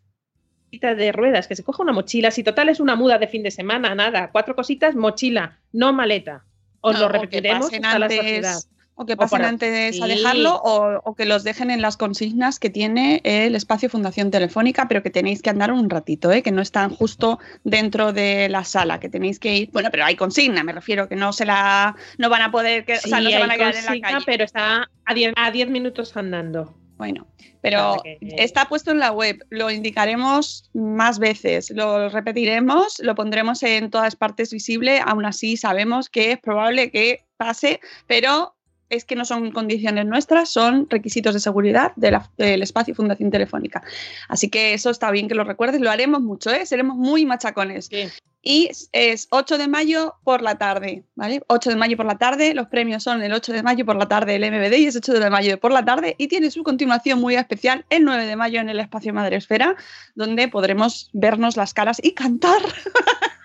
[0.95, 2.31] de ruedas, que se coja una mochila.
[2.31, 6.45] Si total es una muda de fin de semana, nada, cuatro cositas, mochila, no maleta.
[6.81, 8.59] Os No, lo repetiremos hasta la antes- saciedad.
[8.99, 12.59] O que O pasen antes a dejarlo o, o que los dejen en las consignas
[12.59, 16.43] que tiene el espacio Fundación Telefónica, pero que tenéis que andar un ratito, ¿eh?
[16.43, 19.69] que no están justo dentro de la sala, que tenéis que ir.
[19.71, 22.95] Bueno, pero hay consigna, me refiero, que no se la no van a poder, que,
[22.95, 24.25] o sea, no se van a quedar en la consigna, calle.
[24.25, 26.75] pero está a 10 a 10 minutos andando.
[26.97, 27.25] Bueno,
[27.61, 33.89] pero está puesto en la web, lo indicaremos más veces, lo repetiremos, lo pondremos en
[33.89, 38.57] todas partes visible, aún así sabemos que es probable que pase, pero
[38.89, 43.31] es que no son condiciones nuestras, son requisitos de seguridad de la- del espacio Fundación
[43.31, 43.83] Telefónica.
[44.27, 46.65] Así que eso está bien que lo recuerdes, lo haremos mucho, ¿eh?
[46.65, 47.87] seremos muy machacones.
[47.87, 48.07] Sí.
[48.41, 51.41] Y es 8 de mayo por la tarde, ¿vale?
[51.47, 54.07] 8 de mayo por la tarde, los premios son el 8 de mayo por la
[54.07, 57.19] tarde el MBD y es 8 de mayo por la tarde y tiene su continuación
[57.19, 59.75] muy especial el 9 de mayo en el espacio Madresfera,
[60.15, 62.61] donde podremos vernos las caras y cantar.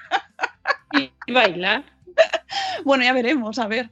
[1.27, 1.85] Y bailar.
[2.85, 3.91] Bueno, ya veremos, a ver.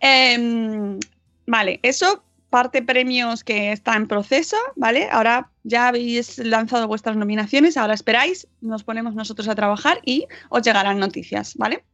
[0.00, 0.98] Em,
[1.46, 5.08] vale, eso, parte premios que está en proceso, ¿vale?
[5.10, 10.62] Ahora ya habéis lanzado vuestras nominaciones, ahora esperáis, nos ponemos nosotros a trabajar y os
[10.62, 11.84] llegarán noticias, ¿vale?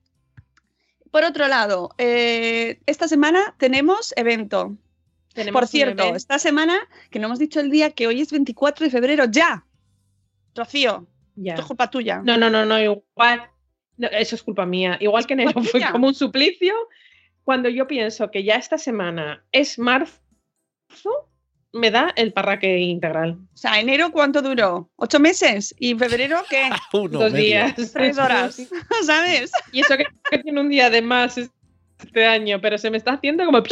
[1.10, 4.76] Por otro lado, eh, esta semana tenemos evento.
[5.34, 6.16] Tenemos Por cierto, evento.
[6.16, 6.78] esta semana,
[7.10, 9.64] que no hemos dicho el día, que hoy es 24 de febrero, ya.
[10.54, 11.52] Rocío, Ya.
[11.52, 12.22] esto es culpa tuya.
[12.24, 13.50] No, no, no, no, igual.
[13.96, 14.96] No, eso es culpa mía.
[15.00, 16.74] Igual que enero ¿Culpa fue como un suplicio.
[17.44, 20.20] Cuando yo pienso que ya esta semana es marzo,
[21.72, 23.38] me da el parraque integral.
[23.54, 24.90] O sea, enero, ¿cuánto duró?
[24.96, 25.74] ¿Ocho meses?
[25.78, 26.68] ¿Y febrero qué?
[26.92, 27.44] Uno, Dos medio.
[27.46, 27.74] días.
[27.92, 28.56] Tres horas,
[29.06, 29.50] ¿sabes?
[29.72, 33.12] Y eso que, que tiene un día de más este año, pero se me está
[33.12, 33.62] haciendo como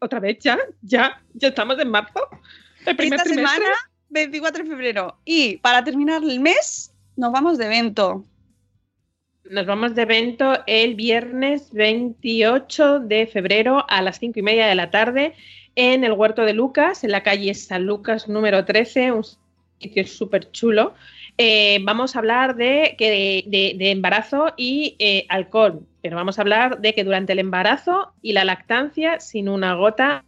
[0.00, 2.20] otra vez ya, ya, ya estamos en marzo.
[2.86, 3.58] El primer Esta trimestre.
[3.58, 3.76] semana,
[4.10, 5.18] 24 de febrero.
[5.24, 8.24] Y para terminar el mes, nos vamos de evento.
[9.50, 14.76] Nos vamos de evento el viernes 28 de febrero a las 5 y media de
[14.76, 15.34] la tarde
[15.74, 19.24] en el Huerto de Lucas, en la calle San Lucas número 13, un
[19.80, 20.94] sitio súper chulo.
[21.38, 26.80] Eh, vamos a hablar de, que de, embarazo y eh, alcohol, pero vamos a hablar
[26.80, 30.24] de que durante el embarazo y la lactancia sin una gota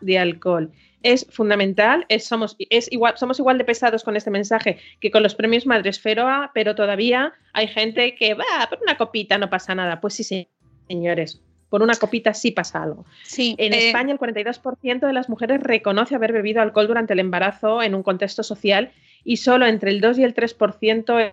[0.00, 0.72] de alcohol.
[1.02, 5.22] Es fundamental, es, somos, es igual, somos igual de pesados con este mensaje que con
[5.22, 10.00] los premios Madresfera, pero todavía hay gente que va, por una copita no pasa nada.
[10.00, 10.48] Pues sí, sí,
[10.88, 11.40] señores,
[11.72, 13.06] por una copita sí pasa algo.
[13.22, 17.18] Sí, En eh, España, el 42% de las mujeres reconoce haber bebido alcohol durante el
[17.18, 18.92] embarazo en un contexto social
[19.24, 21.32] y solo entre el 2 y el 3%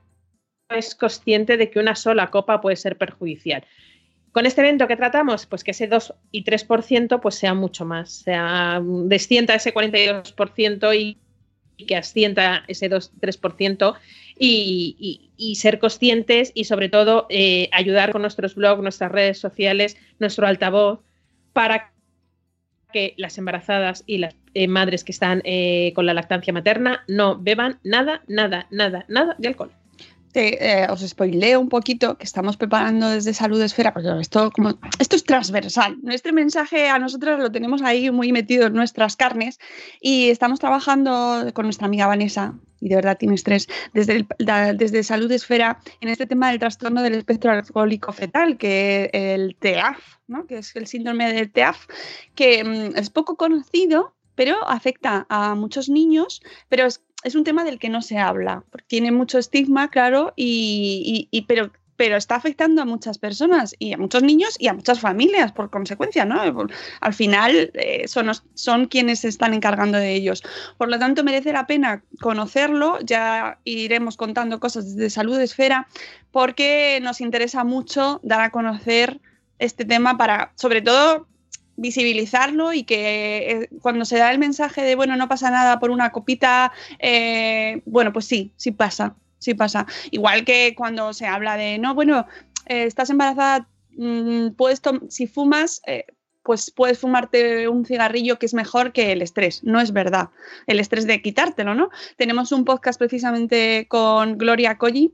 [0.69, 3.65] es consciente de que una sola copa puede ser perjudicial.
[4.31, 8.11] Con este evento que tratamos, pues que ese 2 y 3% pues sea mucho más,
[8.11, 11.17] sea descienda ese 42% y,
[11.77, 13.95] y que ascienda ese 2-3%
[14.37, 19.39] y, y, y, ser conscientes y sobre todo eh, ayudar con nuestros blogs, nuestras redes
[19.39, 20.99] sociales, nuestro altavoz
[21.53, 21.91] para
[22.93, 27.37] que las embarazadas y las eh, madres que están eh, con la lactancia materna no
[27.37, 29.71] beban nada, nada, nada, nada de alcohol.
[30.31, 34.77] Te, eh, os spoileo un poquito que estamos preparando desde Salud Esfera, porque esto, como,
[34.99, 35.97] esto es transversal.
[36.03, 39.59] Nuestro mensaje a nosotras lo tenemos ahí muy metido en nuestras carnes
[39.99, 44.73] y estamos trabajando con nuestra amiga Vanessa, y de verdad tienes tres, desde, el, da,
[44.73, 49.97] desde Salud Esfera en este tema del trastorno del espectro alcohólico fetal, que el TEAF,
[50.27, 50.45] ¿no?
[50.45, 51.87] que es el síndrome del TEAF,
[52.35, 57.63] que mm, es poco conocido, pero afecta a muchos niños, pero es es un tema
[57.63, 62.35] del que no se habla, porque tiene mucho estigma, claro, y, y, pero, pero está
[62.35, 66.41] afectando a muchas personas y a muchos niños y a muchas familias por consecuencia, ¿no?
[67.01, 70.43] Al final eh, son, son quienes se están encargando de ellos.
[70.77, 75.87] Por lo tanto, merece la pena conocerlo, ya iremos contando cosas desde Salud Esfera,
[76.31, 79.19] porque nos interesa mucho dar a conocer
[79.59, 81.27] este tema para, sobre todo,
[81.79, 85.91] visibilizarlo y que eh, cuando se da el mensaje de, bueno, no pasa nada por
[85.91, 89.85] una copita, eh, bueno, pues sí, sí pasa, sí pasa.
[90.11, 92.27] Igual que cuando se habla de, no, bueno,
[92.65, 96.05] eh, estás embarazada, mmm, puedes si fumas, eh,
[96.43, 99.63] pues puedes fumarte un cigarrillo que es mejor que el estrés.
[99.63, 100.29] No es verdad.
[100.67, 101.89] El estrés de quitártelo, ¿no?
[102.17, 105.13] Tenemos un podcast precisamente con Gloria Colli,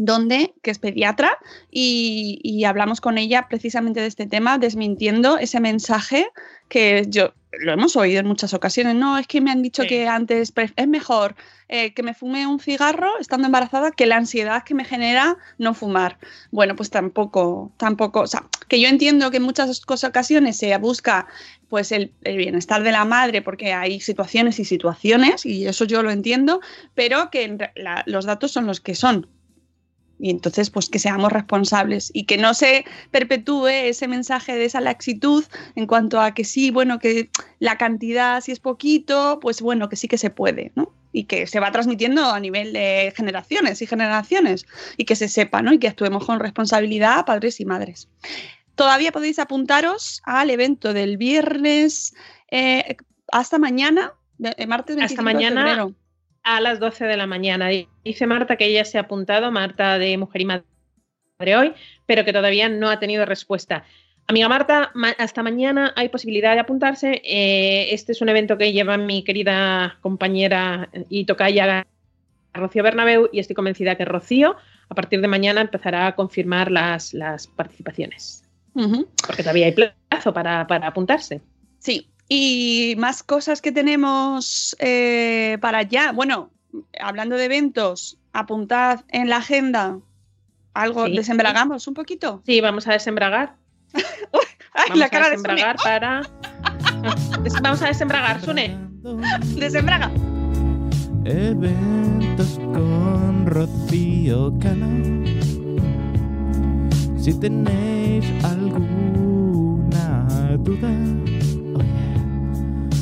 [0.00, 1.38] donde, que es pediatra,
[1.72, 6.28] y, y, hablamos con ella precisamente de este tema, desmintiendo ese mensaje
[6.68, 8.94] que yo lo hemos oído en muchas ocasiones.
[8.94, 9.88] No, es que me han dicho sí.
[9.88, 11.34] que antes es mejor
[11.68, 15.74] eh, que me fume un cigarro estando embarazada que la ansiedad que me genera no
[15.74, 16.18] fumar.
[16.52, 21.26] Bueno, pues tampoco, tampoco, o sea, que yo entiendo que en muchas ocasiones se busca
[21.68, 26.04] pues el, el, bienestar de la madre porque hay situaciones y situaciones y eso yo
[26.04, 26.60] lo entiendo,
[26.94, 29.26] pero que la, los datos son los que son
[30.18, 34.80] y entonces pues que seamos responsables y que no se perpetúe ese mensaje de esa
[34.80, 35.44] laxitud
[35.76, 39.96] en cuanto a que sí, bueno, que la cantidad si es poquito, pues bueno, que
[39.96, 40.92] sí que se puede, ¿no?
[41.12, 45.62] Y que se va transmitiendo a nivel de generaciones y generaciones y que se sepa,
[45.62, 45.72] ¿no?
[45.72, 48.08] Y que actuemos con responsabilidad padres y madres.
[48.74, 52.14] Todavía podéis apuntaros al evento del viernes
[52.50, 52.96] eh,
[53.32, 55.94] hasta mañana De- eh, martes 25 Hasta de mañana febrero.
[56.56, 57.68] A las 12 de la mañana.
[58.04, 61.74] Dice Marta que ella se ha apuntado, Marta de Mujer y Madre hoy,
[62.06, 63.84] pero que todavía no ha tenido respuesta.
[64.26, 67.20] Amiga Marta, ma- hasta mañana hay posibilidad de apuntarse.
[67.22, 71.86] Eh, este es un evento que lleva mi querida compañera y tocaya
[72.54, 74.56] Rocío Bernabeu y estoy convencida que Rocío
[74.88, 78.42] a partir de mañana empezará a confirmar las, las participaciones,
[79.26, 81.42] porque todavía hay plazo para, para apuntarse.
[81.78, 86.12] Sí, y más cosas que tenemos eh, para allá.
[86.12, 86.50] Bueno,
[87.00, 89.98] hablando de eventos, apuntad en la agenda
[90.74, 91.16] algo, Sí.
[91.16, 92.42] desembragamos un poquito.
[92.46, 93.56] Sí, vamos a desembragar.
[94.74, 96.22] Ay, Vamos la cara a de desembragar para.
[97.42, 98.76] Des- Vamos a desembragar, Sune.
[99.56, 100.10] Desembraga.
[101.24, 105.24] Eventos con Rocío Cano.
[107.18, 109.16] Si tenéis alguna
[110.58, 111.37] duda oh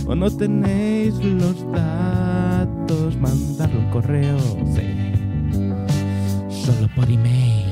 [0.07, 4.39] o no tenéis los datos, mandadlo un correo.
[4.75, 5.13] Sí.
[6.65, 7.67] Solo por email.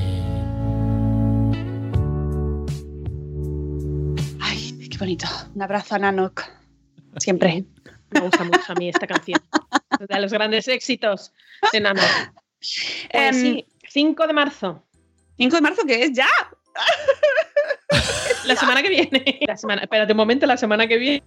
[4.41, 5.27] Ay, qué bonito.
[5.53, 6.43] Un abrazo a Nanok.
[7.17, 7.65] Siempre.
[8.11, 9.39] Me gusta mucho a mí esta canción.
[9.99, 11.31] De los grandes éxitos
[11.71, 12.01] de Nano.
[12.01, 14.83] Pues Em, sí, 5 de marzo.
[15.37, 16.27] 5 de marzo, que es ya.
[18.47, 19.39] La semana que viene.
[19.47, 21.23] La semana, espérate un momento, la semana que viene.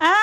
[0.00, 0.14] Ah,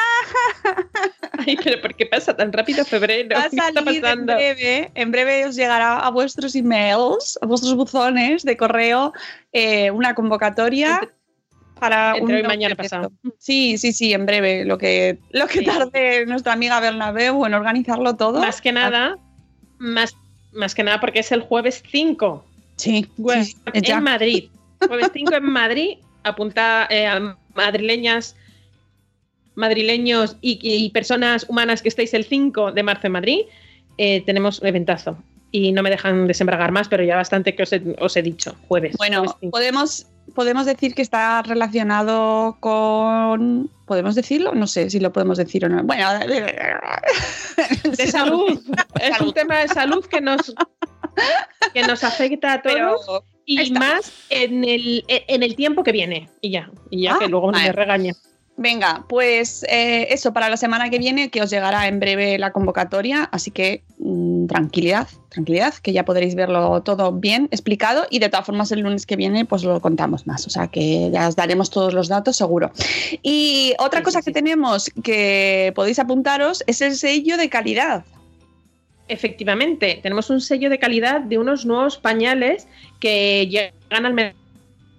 [1.46, 3.36] Ay, pero ¿por qué pasa tan rápido febrero?
[3.36, 4.36] va a ¿Qué está salir en pasando?
[4.36, 4.92] breve.
[4.96, 9.14] En breve os llegará a vuestros emails, a vuestros buzones de correo,
[9.54, 11.10] eh, una convocatoria Entre-
[11.80, 13.12] para entre un hoy mañana pasado.
[13.38, 14.66] Sí, sí, sí, en breve.
[14.66, 15.66] Lo que, lo que Sí.
[15.66, 18.40] tarde nuestra amiga Bernabeu en organizarlo todo.
[18.42, 19.18] Más que nada,
[19.78, 20.16] más,
[20.52, 22.46] más que nada porque es el jueves 5
[22.76, 23.08] Sí,
[23.74, 23.98] ya.
[23.98, 24.50] en Madrid.
[24.88, 25.98] Jueves 5 en Madrid.
[26.24, 28.36] Apunta eh, a madrileñas,
[29.56, 33.42] madrileños y, y personas humanas que estéis el 5 de marzo en Madrid.
[33.98, 35.18] eh, tenemos eventazo.
[35.52, 38.56] Y no me dejan desembragar más, pero ya bastante que os he, os he dicho.
[38.68, 38.96] Jueves.
[38.98, 39.52] Bueno, jueves 5.
[39.52, 43.70] podemos, podemos decir que está relacionado con.
[43.86, 44.54] ¿Podemos decirlo?
[44.54, 45.84] No sé si lo podemos decir o no.
[45.84, 46.08] Bueno,
[47.98, 48.62] de salud.
[49.02, 50.54] Es un tema de salud que nos,
[51.74, 52.76] que nos afecta a todos.
[52.76, 56.30] Pero y más en el, en el tiempo que viene.
[56.42, 57.68] Y ya, y ya Ah, que luego no vale.
[57.70, 58.14] me regaña.
[58.58, 62.52] venga, pues eh, eso para la semana que viene, que os llegará en breve la
[62.52, 63.24] convocatoria.
[63.32, 68.06] Así que mm, tranquilidad, tranquilidad, que ya podréis verlo todo bien explicado.
[68.10, 70.46] Y de todas formas, el lunes que viene, pues lo contamos más.
[70.46, 72.72] O sea que ya os daremos todos los datos, seguro.
[73.24, 74.34] Y otra Sí, cosa sí, que sí.
[74.34, 78.04] tenemos que podéis apuntaros es el sello de calidad.
[79.10, 82.68] Efectivamente, tenemos un sello de calidad de unos nuevos pañales
[83.00, 84.36] que llegan al mer-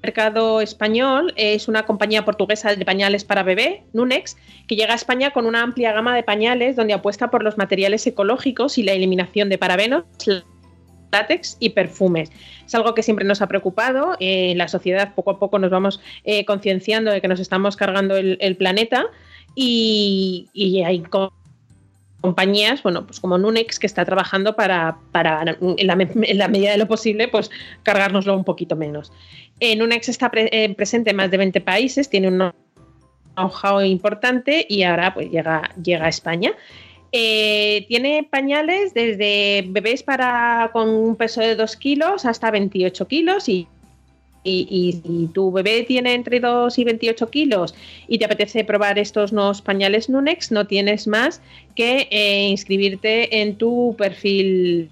[0.03, 1.33] mercado español.
[1.37, 5.62] Es una compañía portuguesa de pañales para bebé, Nunex, que llega a España con una
[5.62, 10.05] amplia gama de pañales donde apuesta por los materiales ecológicos y la eliminación de parabenos,
[11.12, 12.31] látex y perfumes.
[12.66, 14.16] Es algo que siempre nos ha preocupado.
[14.20, 18.16] En la sociedad poco a poco nos vamos eh, concienciando de que nos estamos cargando
[18.16, 19.07] el, planeta
[19.55, 20.49] y,
[20.85, 21.03] hay
[22.21, 26.73] compañías, bueno, pues como Nunex, que está trabajando para, para en, la, en la medida
[26.73, 27.51] de lo posible, pues
[27.83, 29.13] cargárnoslo un poquito menos.
[29.59, 32.53] Eh, Nunex está pre- eh, presente en más de 20 países, tiene un
[33.37, 36.53] know-how importante y ahora pues llega, llega a España.
[37.13, 43.49] Eh, tiene pañales desde bebés para con un peso de 2 kilos hasta 28 kilos
[43.49, 43.67] y,
[44.44, 47.74] y- si tu bebé tiene entre 2 y 28 kilos
[48.09, 51.42] y te apetece probar estos nuevos pañales Nunex, no tienes más
[51.76, 54.90] que eh, inscribirte en tu perfil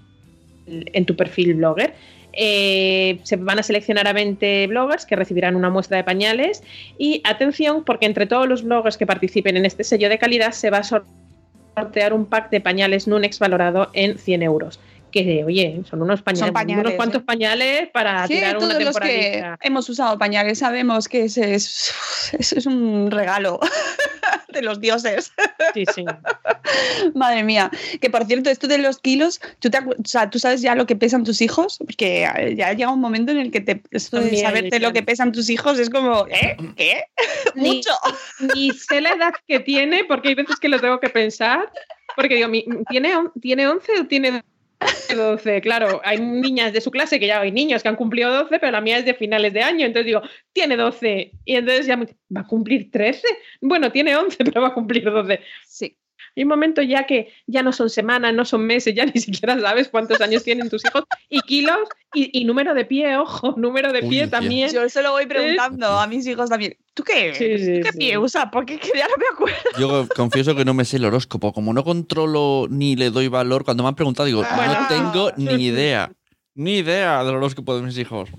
[0.67, 1.95] en tu perfil blogger.
[2.33, 6.61] Eh, se van a seleccionar a 20 bloggers que recibirán una muestra de pañales
[6.99, 10.69] y atención porque entre todos los bloggers que participen en este sello de calidad se
[10.69, 14.79] va a sortear un pack de pañales Nunex valorado en 100 euros.
[15.11, 17.25] Que, oye, son unos pañales, Son pañales, unos cuantos ¿eh?
[17.25, 21.93] pañales para Sí, tirar una todos los que hemos usado pañales sabemos que ese es,
[22.37, 23.59] ese es un regalo
[24.53, 25.31] de los dioses.
[25.73, 26.05] Sí, sí.
[27.15, 27.69] Madre mía.
[28.01, 30.85] Que por cierto, esto de los kilos, ¿tú, te o sea, ¿tú sabes ya lo
[30.85, 31.77] que pesan tus hijos?
[31.79, 34.93] Porque eh, ya llega un momento en el que te, esto de También, saberte lo
[34.93, 36.55] que pesan tus hijos es como, ¿eh?
[36.75, 37.03] ¿Qué?
[37.55, 37.91] Ni- Mucho.
[38.55, 41.71] Ni sé la edad que tiene, porque hay veces que lo tengo que pensar.
[42.15, 42.49] Porque digo,
[42.89, 44.43] ¿tiene, ¿tiene 11 o tiene
[45.15, 45.61] 12?
[45.61, 48.71] Claro, hay niñas de su clase que ya hay niños que han cumplido 12, pero
[48.71, 49.85] la mía es de finales de año.
[49.85, 50.21] Entonces digo,
[50.53, 51.31] tiene 12.
[51.45, 52.05] Y entonces ya me
[52.35, 53.27] ¿va a cumplir 13?
[53.61, 55.39] Bueno, tiene 11, pero va a cumplir 12.
[55.65, 55.97] Sí.
[56.35, 59.59] Hay un momento ya que ya no son semanas, no son meses, ya ni siquiera
[59.59, 61.77] sabes cuántos años tienen tus hijos y kilos
[62.13, 64.71] y, y número de pie, ojo, número de Uy, pie también.
[64.71, 66.75] Yo se lo voy preguntando a mis hijos también.
[66.93, 67.33] ¿Tú qué?
[67.33, 67.97] Sí, sí, ¿Qué sí.
[67.97, 68.49] pie usa?
[68.51, 69.57] Porque que ya no me acuerdo.
[69.79, 71.53] Yo confieso que no me sé el horóscopo.
[71.53, 74.73] Como no controlo ni le doy valor, cuando me han preguntado digo, Bueno.
[74.81, 76.11] no tengo ni idea.
[76.55, 78.29] Ni idea del horóscopo de mis hijos.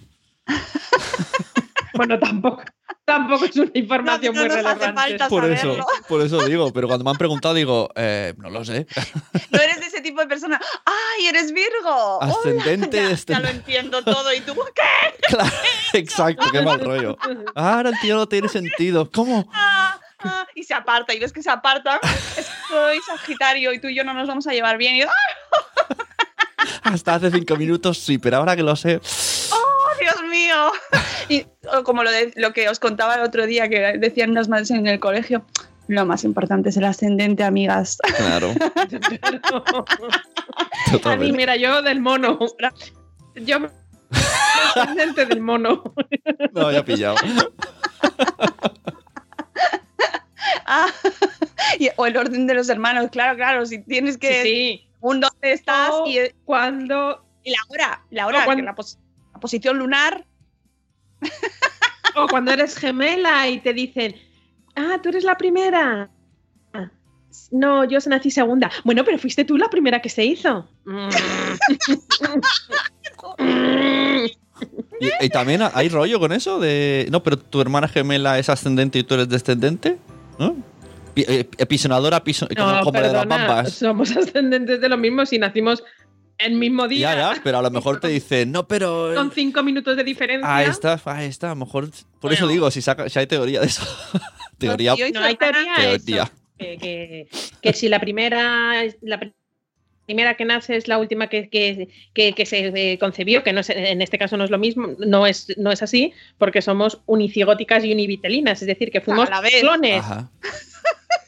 [2.01, 2.62] Bueno, tampoco,
[3.05, 5.01] tampoco es una información No, no muy nos hace relevante.
[5.18, 5.28] falta.
[5.28, 6.72] Por eso, por eso digo.
[6.72, 8.86] Pero cuando me han preguntado digo, eh, no lo sé.
[9.51, 10.59] No eres de ese tipo de persona.
[10.86, 12.22] ¡Ay, eres Virgo!
[12.22, 14.32] Ascendente Hola, ya, este- ya lo entiendo todo.
[14.32, 15.26] ¿Y tú qué?
[15.28, 15.51] Claro,
[15.92, 17.18] exacto, qué mal rollo.
[17.55, 19.11] Ahora el tío no tiene sentido.
[19.11, 19.46] ¿Cómo?
[19.53, 21.12] Ah, ah, y se aparta.
[21.12, 22.01] Y ves que se aparta.
[22.38, 24.96] Es que soy Sagitario y tú y yo no nos vamos a llevar bien.
[24.96, 25.96] Y yo, ¡ah,
[26.84, 29.01] Hasta hace cinco minutos sí, pero ahora que lo sé.
[31.28, 31.46] Y
[31.76, 34.70] o como lo, de, lo que os contaba el otro día, que decían las madres
[34.70, 35.44] en el colegio.
[35.88, 37.98] Lo más importante es el ascendente, amigas.
[38.16, 38.52] Claro,
[41.04, 42.38] A mí, mira, yo del mono.
[43.34, 43.58] Yo
[44.76, 45.82] ascendente del mono.
[46.52, 47.16] No, ya he pillado.
[50.72, 50.86] Ah,
[51.78, 53.66] y- o el orden de los hermanos, claro, claro.
[53.66, 54.42] Si tienes que.
[54.42, 58.02] Sí, Un dónde estás y, cuando y la hora.
[58.11, 58.98] La hora, O cuando- que la, pos-
[59.34, 60.24] la posición lunar.
[62.16, 64.14] O cuando eres gemela y te dicen,
[64.76, 66.10] ah, tú eres la primera.
[67.52, 68.70] No, yo nací segunda.
[68.84, 70.68] Bueno, pero fuiste tú la primera que se hizo.
[75.00, 77.06] ¿Y, y también hay rollo con eso de.
[77.10, 79.98] No, pero tu hermana gemela es ascendente y tú eres descendente.
[80.38, 80.56] ¿No?
[81.14, 83.72] Pi- eh, Episonadora, piso, como, No, como de las perdona, bambas.
[83.72, 85.82] somos ascendentes de lo mismo si nacimos
[86.45, 87.14] el mismo día.
[87.14, 89.12] Ya, ya, pero a lo mejor te dicen, no, pero.
[89.14, 90.57] Con cinco minutos de diferencia.
[90.57, 91.49] Ahí está, ahí está.
[91.49, 91.88] A lo mejor.
[92.20, 93.82] Por eso digo, si, saca, si hay teoría de eso.
[94.59, 94.95] teoría.
[95.14, 96.22] No hay teoría, Teoría.
[96.24, 97.28] eso, que, que-
[97.62, 99.32] que si la primera, la pr-
[100.07, 103.61] primera que nace es la última que, que- que- que se eh, concebió, que no
[103.61, 107.01] es- en este caso no es lo mismo, no es, no es así, porque somos
[107.07, 109.61] unicigóticas y univitelinas, es decir, que fuimos A la vez.
[109.61, 109.99] clones.
[110.01, 110.30] Ajá.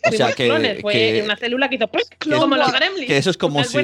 [0.04, 3.06] O sea que, clones, fue que- una célula que hizo que- como los gremlins.
[3.06, 3.78] que eso es como si-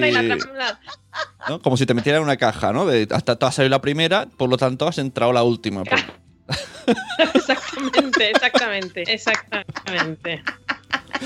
[1.62, 2.86] como si te metieran en una caja, ¿no?
[2.86, 5.84] De, hasta tú has salido la primera, por lo tanto has entrado la última.
[5.84, 6.04] Pues,
[7.34, 10.42] Exactamente, exactamente, exactamente.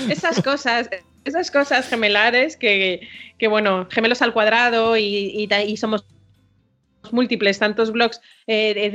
[0.09, 0.89] Esas cosas,
[1.25, 6.05] esas cosas gemelares que, que, bueno, gemelos al cuadrado y, y somos
[7.11, 8.89] múltiples, tantos blogs eh, de,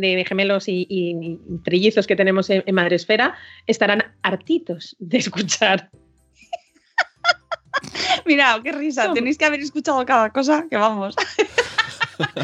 [0.00, 3.34] de- de gemelos y, y- y trillizos que tenemos en, en Madresfera,
[3.66, 5.90] estarán hartitos de escuchar.
[8.26, 9.12] Mira, qué risa.
[9.12, 11.14] Tenéis que haber escuchado cada cosa que vamos.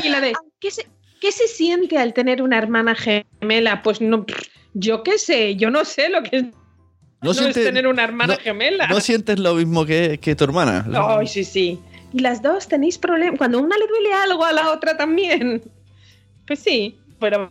[0.03, 0.89] Y la de, ¿qué se,
[1.21, 3.81] qué se siente al tener una hermana gemela?
[3.83, 4.27] Pues no,
[4.75, 6.45] yo qué sé, yo no sé lo que es,
[7.23, 8.89] no es sientes- tener una hermana no- gemela.
[8.89, 10.85] ¿No sientes lo mismo que, que tu hermana?
[10.93, 11.79] Ay, sí, sí.
[12.13, 13.39] Y las dos tenéis problemas.
[13.39, 15.63] Cuando una le duele algo, a la otra también.
[16.47, 17.51] Pues sí, pero.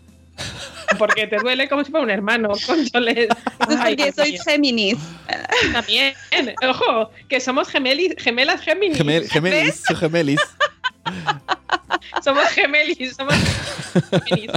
[0.97, 3.27] Porque te duele como si fuera un hermano, concholes.
[3.59, 4.41] Porque mío.
[4.45, 4.97] Géminis.
[5.73, 6.13] También.
[6.67, 8.97] Ojo, que somos gemeli- gemelas Géminis.
[8.97, 10.39] Gemel- gemelis, gemelis.
[12.23, 13.35] Somos gemelis, somos
[14.25, 14.51] Géminis.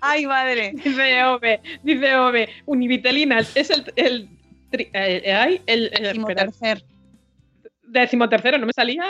[0.00, 0.72] Ay, madre.
[0.74, 3.50] Dice Ove, dice Ove, univitelinas.
[3.54, 3.92] Es el.
[3.96, 4.28] el,
[4.70, 6.20] tri- eh, ay, el, el-.
[7.90, 9.04] Decimotercero, ¿no me salía?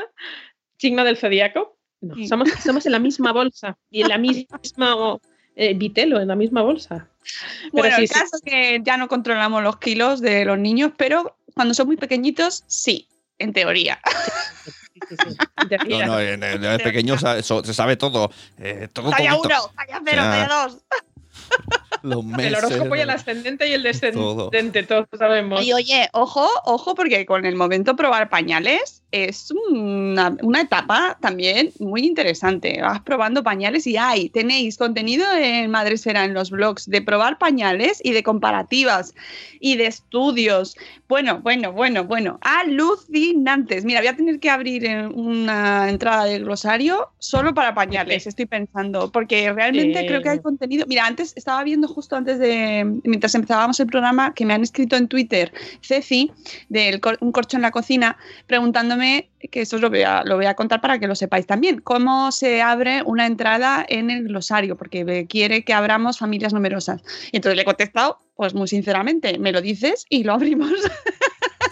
[0.78, 1.76] Signo del zodiaco.
[2.00, 5.18] No, somos, somos en la misma bolsa y en la misma
[5.54, 7.08] eh, vitelo, en la misma bolsa.
[7.60, 8.14] Pero Bueno, sí, el sí.
[8.14, 11.98] caso es que ya no controlamos los kilos de los niños, pero cuando son muy
[11.98, 13.06] pequeñitos, sí,
[13.38, 14.00] en teoría.
[14.64, 15.36] sí, sí, sí.
[15.58, 16.06] En teoría.
[16.06, 18.30] No, no, en el, en so- se sabe todo.
[18.58, 19.48] Eh, todo Talla todito.
[19.48, 20.30] uno, talla cero, Ya.
[20.30, 20.78] talla dos.
[22.02, 23.82] Los el horóscopo y el ascendente y el
[24.12, 24.50] Todo.
[24.50, 25.62] descendente, todos sabemos.
[25.62, 31.72] Y oye, ojo, ojo, porque con el momento probar pañales es una, una etapa también
[31.78, 32.80] muy interesante.
[32.80, 38.00] Vas probando pañales y hay, tenéis contenido en Madresfera en los blogs de probar pañales
[38.02, 39.14] y de comparativas
[39.58, 40.76] y de estudios.
[41.08, 43.84] Bueno, bueno, bueno, bueno, alucinantes.
[43.84, 48.46] Mira, voy a tener que abrir eh, una entrada de glosario solo para pañales, estoy
[48.46, 50.86] pensando, porque realmente creo que hay contenido.
[50.86, 54.96] Mira, antes estaba viendo justo antes de, mientras empezábamos el programa, que me han escrito
[54.96, 55.52] en Twitter
[55.82, 56.30] Ceci,
[56.68, 58.99] del Un Corcho en la Cocina, preguntándome,
[59.50, 61.80] que eso os lo voy, a, lo voy a contar para que lo sepáis también,
[61.80, 67.02] cómo se abre una entrada en el glosario, porque quiere que abramos familias numerosas.
[67.32, 70.72] Y entonces le he contestado, pues muy sinceramente, me lo dices y lo abrimos.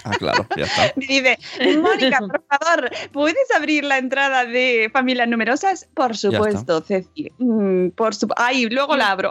[0.04, 0.92] Ah, claro, ya está.
[0.96, 1.38] Y dice,
[1.82, 5.88] Mónica, por favor, ¿puedes abrir la entrada de familias numerosas?
[5.94, 7.30] Por supuesto, Ceci.
[7.38, 8.28] Mm, por su...
[8.36, 9.30] Ay, luego la abro.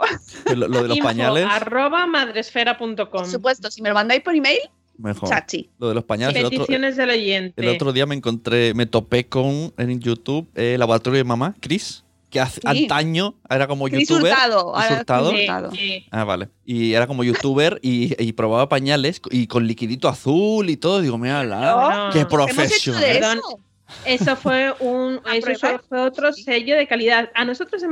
[0.54, 1.46] Lo, lo de los Info pañales.
[1.50, 2.96] arroba madresfera.com.
[3.10, 4.60] Por supuesto, si me lo mandáis por email,
[4.98, 5.28] Mejor.
[5.28, 5.70] chachi.
[5.78, 6.36] Lo de los pañales.
[6.36, 7.62] el otro- Peticiones del oyente.
[7.62, 11.54] El otro día me encontré, me topé con en YouTube eh, el laboratorio de mamá,
[11.60, 12.66] Chris, que hace, Sí.
[12.66, 14.32] antaño era como Chris youtuber.
[14.32, 15.30] Hurtado, Hurtado.
[15.70, 16.06] Sí, sí.
[16.10, 16.48] Ah, vale.
[16.66, 21.00] Y era como youtuber y, y probaba pañales y con liquidito azul y todo.
[21.00, 21.60] Digo, mira, la,
[22.08, 22.12] No.
[22.12, 23.38] qué Hemos Hemos hecho profesional.
[23.38, 23.60] eso.
[24.04, 27.30] Eso fue un eso fue otro sello de calidad.
[27.34, 27.90] A nosotros en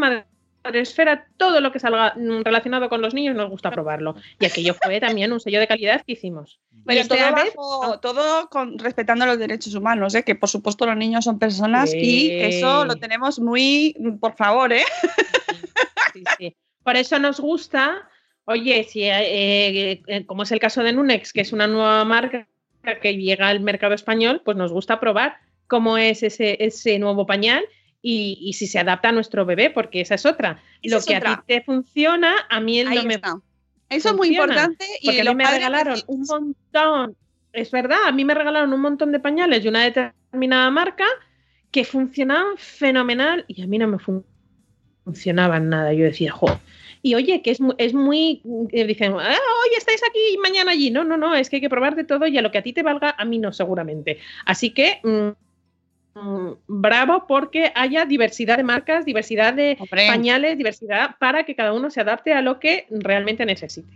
[0.67, 2.15] Madresfera todo lo que salga
[2.45, 4.17] relacionado con los niños nos gusta probarlo.
[4.41, 6.59] Y aquello fue también un sello de calidad que hicimos.
[6.89, 10.23] Y todo, vez- bajo- todo con, respetando los derechos humanos, ¿eh?
[10.25, 14.85] que por supuesto los niños son personas y eso lo tenemos muy, por favor, ¿eh?
[16.13, 16.57] Sí, sí.
[16.83, 18.09] Por eso nos gusta,
[18.45, 22.47] oye, si eh, eh, como es el caso de Nunex, que es una nueva marca
[23.03, 25.37] que llega al mercado español, pues nos gusta probar
[25.67, 27.65] cómo es ese, ese nuevo pañal
[28.03, 30.63] y, y si se adapta a nuestro bebé, porque esa es otra.
[30.83, 33.37] Esa Lo es que a ti te funciona, a mí él no me está.
[33.89, 37.17] Eso es muy importante y porque a mí me regalaron un montón,
[37.53, 41.05] es verdad, a mí me regalaron un montón de pañales de una determinada marca
[41.71, 44.25] que funcionaban fenomenal y a mí no me fun-
[45.05, 45.93] funcionaban nada.
[45.93, 46.59] Yo decía, jo.
[47.03, 48.43] Y oye, que es, mu- es muy.
[48.73, 50.91] eh, dicen, "Ah, hoy estáis aquí y mañana allí.
[50.91, 52.63] No, no, no, es que hay que probar de todo y a lo que a
[52.63, 54.19] ti te valga, a mí no, seguramente.
[54.45, 55.01] Así que.
[55.05, 55.29] mm,
[56.67, 60.07] Bravo porque haya diversidad de marcas, diversidad de Hombre.
[60.07, 63.89] pañales, diversidad para que cada uno se adapte a lo que realmente necesite.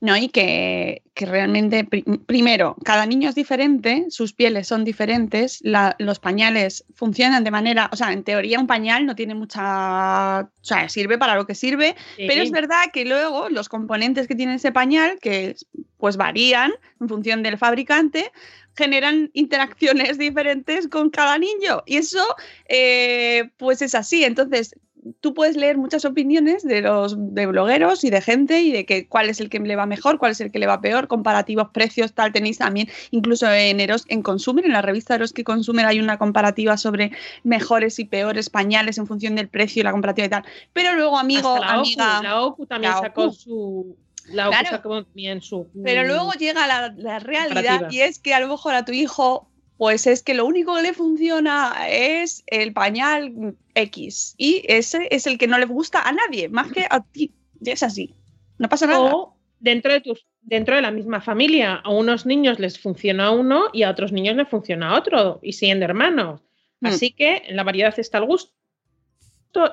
[0.00, 5.58] No, y que, que realmente, pri- primero, cada niño es diferente, sus pieles son diferentes,
[5.62, 10.40] la- los pañales funcionan de manera, o sea, en teoría un pañal no tiene mucha,
[10.42, 14.34] o sea, sirve para lo que sirve, pero es verdad que luego los componentes que
[14.36, 15.56] tiene ese pañal, que
[15.98, 18.30] pues varían en función del fabricante,
[18.74, 21.82] generan interacciones diferentes con cada niño.
[21.86, 22.24] Y eso,
[22.68, 24.24] eh, pues es así.
[24.24, 24.74] Entonces,
[25.20, 29.06] tú puedes leer muchas opiniones de los de blogueros y de gente y de que
[29.06, 31.68] cuál es el que le va mejor, cuál es el que le va peor, comparativos,
[31.72, 32.32] precios, tal.
[32.32, 36.18] Tenéis también, incluso en Eros, en Consumer, en la revista Eros que Consumer hay una
[36.18, 37.12] comparativa sobre
[37.42, 40.44] mejores y peores pañales en función del precio y la comparativa y tal.
[40.72, 42.16] Pero luego, amigo, Hasta la amiga.
[42.16, 43.32] OCU, la OCU también la sacó OCU.
[43.34, 43.96] su.
[44.28, 44.68] La Claro.
[44.70, 45.68] sacó también su.
[45.82, 48.92] Pero mm, luego llega la, la realidad y es que a lo mejor a tu
[48.92, 54.34] hijo, pues es que lo único que le funciona es el pañal X.
[54.38, 57.32] Y ese es el que no le gusta a nadie, más que a ti.
[57.60, 58.14] Y es así.
[58.58, 59.14] No pasa nada.
[59.14, 63.68] O dentro de tus dentro de la misma familia, a unos niños les funciona uno
[63.72, 66.42] y a otros niños les funciona otro, y siendo hermanos.
[66.80, 66.86] Mm.
[66.86, 68.52] Así que en la variedad está el gusto.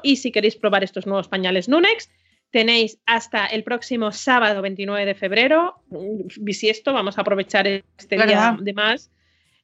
[0.04, 2.10] Y si queréis probar estos nuevos pañales Nunex,
[2.52, 8.56] tenéis hasta el próximo sábado 29 de febrero, mm, bisiesto, vamos a aprovechar este ¿Verdad?
[8.56, 9.10] día de más,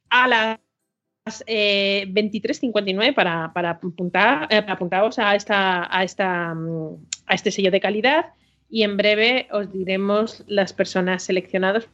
[0.10, 6.96] a las eh, 23.59 para, para apuntar, eh, para apuntaros a, esta, a, esta, mm,
[7.28, 8.28] a este sello de calidad
[8.70, 11.88] y en breve os diremos las personas seleccionadas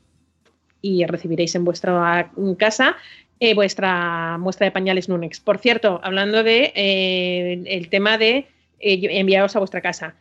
[0.81, 2.97] y recibiréis en vuestra casa
[3.39, 5.41] eh, vuestra muestra de pañales Nunex.
[5.41, 8.47] Por cierto, hablando de eh, el tema de
[8.79, 10.15] eh, enviaros a vuestra casa.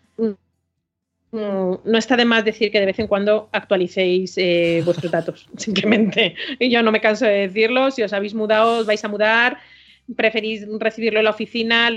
[1.33, 5.49] Mm, No está de más decir que de vez en cuando actualicéis eh, vuestros datos,
[5.57, 6.35] simplemente.
[6.59, 7.91] Y yo no me canso de decirlo.
[7.91, 9.59] Si os habéis mudado, os vais a mudar,
[10.15, 11.91] preferís recibirlo en la oficina,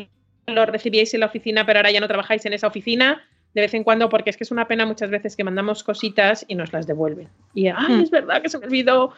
[0.47, 3.23] lo recibíais en la oficina, pero ahora ya no trabajáis en esa oficina,
[3.53, 6.45] de vez en cuando, porque es que es una pena muchas veces que mandamos cositas
[6.47, 7.27] y nos las devuelven.
[7.53, 8.01] Y, ay, Hmm.
[8.01, 9.13] es verdad que se me olvidó.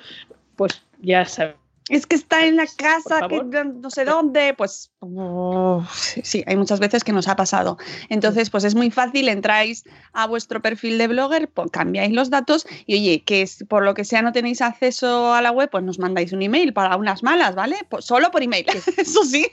[0.55, 1.55] Pues ya sabes.
[1.89, 5.85] Es que está en la casa, que no sé dónde, pues oh,
[6.21, 7.77] sí, hay muchas veces que nos ha pasado.
[8.09, 12.67] Entonces, pues es muy fácil, entráis a vuestro perfil de blogger, pues, cambiáis los datos
[12.85, 15.83] y oye, que es- por lo que sea no tenéis acceso a la web, pues
[15.85, 17.77] nos mandáis un email para unas malas, ¿vale?
[17.89, 18.65] Pues solo por email,
[18.97, 19.47] eso sí.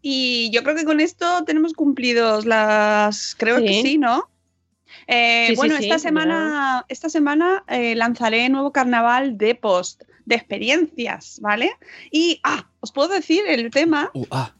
[0.00, 3.98] Y yo creo que con esto tenemos cumplidos las, creo que Sí.
[3.98, 4.30] ¿no?
[5.06, 10.34] Eh, Sí, bueno, sí, esta semana, esta semana eh, lanzaré nuevo carnaval de post, de
[10.36, 11.70] experiencias, ¿vale?
[12.10, 14.10] Y, ah, os puedo decir el tema.
[14.12, 14.52] Uh, ah,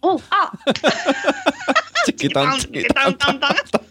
[0.00, 0.50] ¡Oh, ah!
[2.06, 3.16] chiquitán, Tan, chiquitán.
[3.18, 3.82] tan, tan, tan.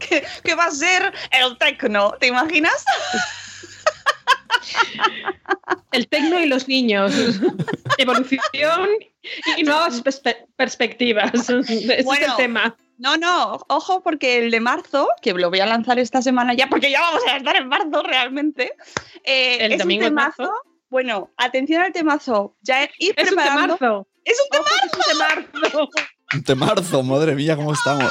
[0.00, 2.82] que, que va a ser el tecno, ¿te imaginas?
[5.92, 7.12] El tecno y los niños.
[7.98, 8.88] Evolución
[9.58, 11.34] y nuevas perspe- perspectivas.
[11.50, 12.76] Ese es Bueno, el tema.
[12.98, 16.68] No, no, ojo, porque el de marzo, que lo voy a lanzar esta semana ya,
[16.68, 18.72] porque ya vamos a estar en marzo realmente.
[19.24, 20.42] eh, El es domingo un temazo.
[20.42, 20.54] marzo.
[20.88, 22.56] Bueno, atención al temazo.
[22.62, 23.76] Ya ir Es un preparando.
[23.76, 24.08] temarzo.
[24.24, 25.02] Es un Ojo, que es un
[25.52, 25.88] temarzo.
[26.34, 28.10] Un temarzo, madre mía, cómo estamos.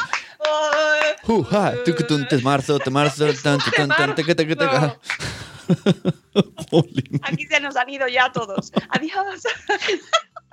[1.25, 1.77] temazo.
[1.79, 3.25] Uh, tucutun, temarzo, temarzo.
[6.69, 7.19] Jolín.
[7.23, 8.71] Aquí se nos han ido ya todos.
[8.89, 9.41] Adiós.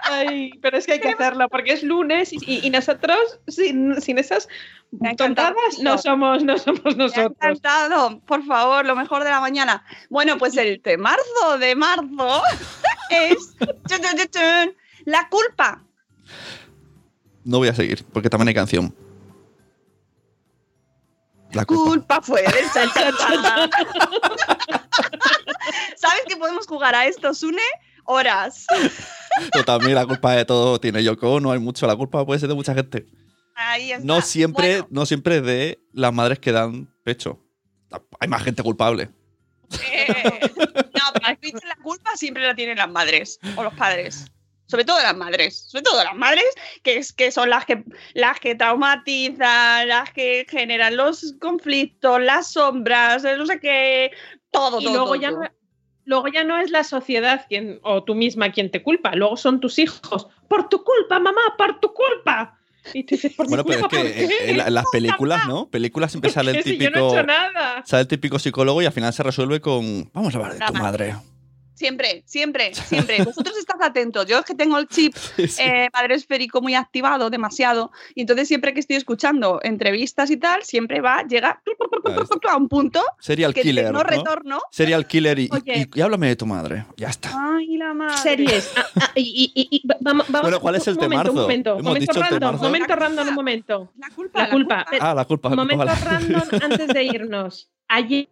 [0.04, 4.00] Ay, pero es que hay que hacerlo porque es lunes y, y- y nosotros sin,
[4.00, 4.48] sin esas
[4.90, 7.32] Me tontadas no somos, no somos Me ha nosotros.
[7.40, 9.84] encantado, por favor, lo mejor de la mañana.
[10.10, 12.42] Bueno, pues el temarzo de marzo
[13.10, 13.54] es
[15.04, 15.82] la culpa.
[17.44, 18.94] No voy a seguir, porque también hay canción.
[21.52, 21.84] La culpa.
[21.84, 22.64] Culpa fue del.
[25.96, 27.62] ¿Sabes que podemos jugar a esto, Sune?
[28.04, 28.66] Horas.
[29.52, 31.86] Pero también la culpa de todo tiene Yoko, no hay mucho.
[31.86, 33.06] La culpa puede ser de mucha gente.
[33.54, 34.04] Ahí está.
[34.04, 37.38] No siempre, Bueno, no siempre de las madres que dan pecho.
[38.20, 39.10] Hay más gente culpable.
[39.92, 44.26] eh, no, pero la culpa siempre la tienen las madres o los padres.
[44.66, 46.44] Sobre todo las madres, sobre todo las madres,
[46.82, 47.84] que, es, que son las que,
[48.14, 54.12] las que traumatizan, las que generan los conflictos, las sombras, el no sé qué,
[54.50, 54.92] todo, Y todo.
[54.94, 55.42] luego todo, ya, todo.
[56.04, 59.60] Luego ya no es la sociedad quien, o tú misma quien te culpa, luego son
[59.60, 60.28] tus hijos.
[60.48, 62.58] Por tu culpa, mamá, por tu culpa.
[62.94, 64.44] Y tú dices, por Bueno, mi pero es culpa, que ¿por qué?
[64.44, 65.66] en, en la- en las películas, ¿no?
[65.68, 67.14] Películas siempre sale el Que si yo no he típico.
[67.14, 67.82] hecho nada.
[67.86, 70.10] Sale el típico psicólogo y al final se resuelve con.
[70.12, 71.14] Vamos a hablar de tu madre.
[71.82, 73.24] Siempre, siempre, siempre.
[73.24, 74.24] Vosotros estad atentos.
[74.26, 75.62] Yo es que tengo el chip Sí, sí.
[75.62, 77.90] eh, padre esférico muy activado, demasiado.
[78.14, 81.60] Y entonces siempre que estoy escuchando entrevistas y tal, siempre va, llega
[82.50, 83.86] a un punto Serial que killer.
[83.86, 84.04] no ¿no?
[84.04, 84.60] retorno.
[84.70, 86.86] Serial killer y, y- y- háblame de tu madre.
[86.96, 87.30] Ya está.
[87.34, 88.16] Ay, la madre.
[88.18, 88.72] Series.
[88.76, 91.32] Ah, ah, y, y- y- y va- vamos, vamos- Bueno, ¿cuál es el un momento?
[91.32, 92.62] Un momento, Hemos momento random, temarzo.
[92.64, 93.28] momento random, culpa.
[93.30, 93.92] un momento.
[93.98, 94.38] La culpa.
[94.40, 94.86] La culpa.
[95.00, 95.48] Ah, la culpa.
[95.48, 95.92] Momento vale.
[96.04, 97.70] random antes de irnos.
[97.88, 98.28] Ayer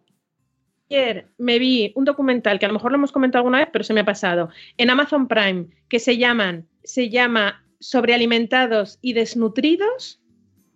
[1.37, 3.93] me vi un documental que a lo mejor lo hemos comentado alguna vez, pero se
[3.93, 4.49] me ha pasado.
[4.77, 10.21] En Amazon Prime, que se llaman, se llama Sobrealimentados y Desnutridos.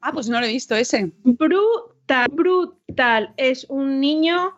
[0.02, 1.12] Ah, pues no lo he visto ese.
[1.24, 3.34] Brutal, brutal.
[3.38, 4.54] Es un niño,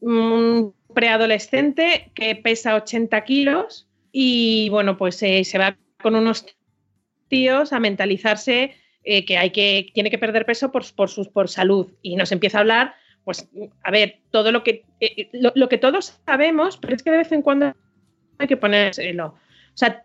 [0.00, 6.46] un preadolescente que pesa 80 kilos y bueno, pues eh, se va con unos
[7.28, 11.48] tíos a mentalizarse eh, que hay que tiene que perder peso por, por, sus, por
[11.48, 12.94] salud y nos empieza a hablar
[13.26, 13.46] pues
[13.82, 17.18] a ver todo lo que eh, lo, lo que todos sabemos pero es que de
[17.18, 17.74] vez en cuando
[18.38, 19.34] hay que ponérselo o
[19.74, 20.04] sea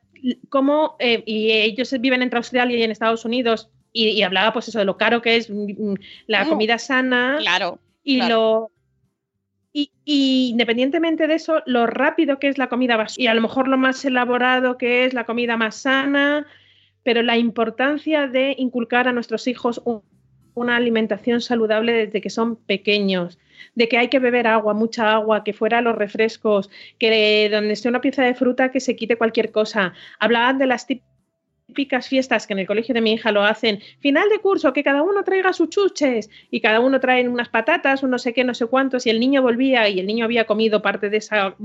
[0.50, 4.68] cómo eh, y ellos viven entre Australia y en Estados Unidos y, y hablaba pues
[4.70, 5.94] eso de lo caro que es mm,
[6.26, 6.50] la Mm.
[6.50, 7.78] comida sana Claro.
[8.04, 8.36] y claro.
[8.36, 8.72] lo
[9.74, 13.40] y, y independientemente de eso, lo rápido que es la comida bas- y a lo
[13.42, 16.46] mejor lo más elaborado que es la comida más sana,
[17.04, 20.02] pero la importancia de inculcar a nuestros hijos un-
[20.54, 23.40] una alimentación saludable desde que son pequeños,
[23.76, 27.90] de que hay que beber agua, mucha agua, que fuera los refrescos, que donde esté
[27.90, 29.94] una pieza de fruta que se quite cualquier cosa.
[30.20, 34.30] Hablaban de las típicas fiestas que en el colegio de mi hija lo hacen, final
[34.30, 38.10] de curso, que cada uno traiga sus chuches y cada uno trae unas patatas, un
[38.12, 40.82] no sé qué, no sé cuántos, y el niño volvía y el niño había comido
[40.82, 41.56] parte de esa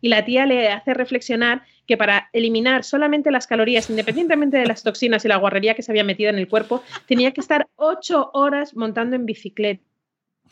[0.00, 4.82] y la tía le hace reflexionar que para eliminar solamente las calorías, independientemente de las
[4.82, 8.30] toxinas y la guarrería que se había metido en el cuerpo, tenía que estar ocho
[8.34, 9.82] horas montando en bicicleta.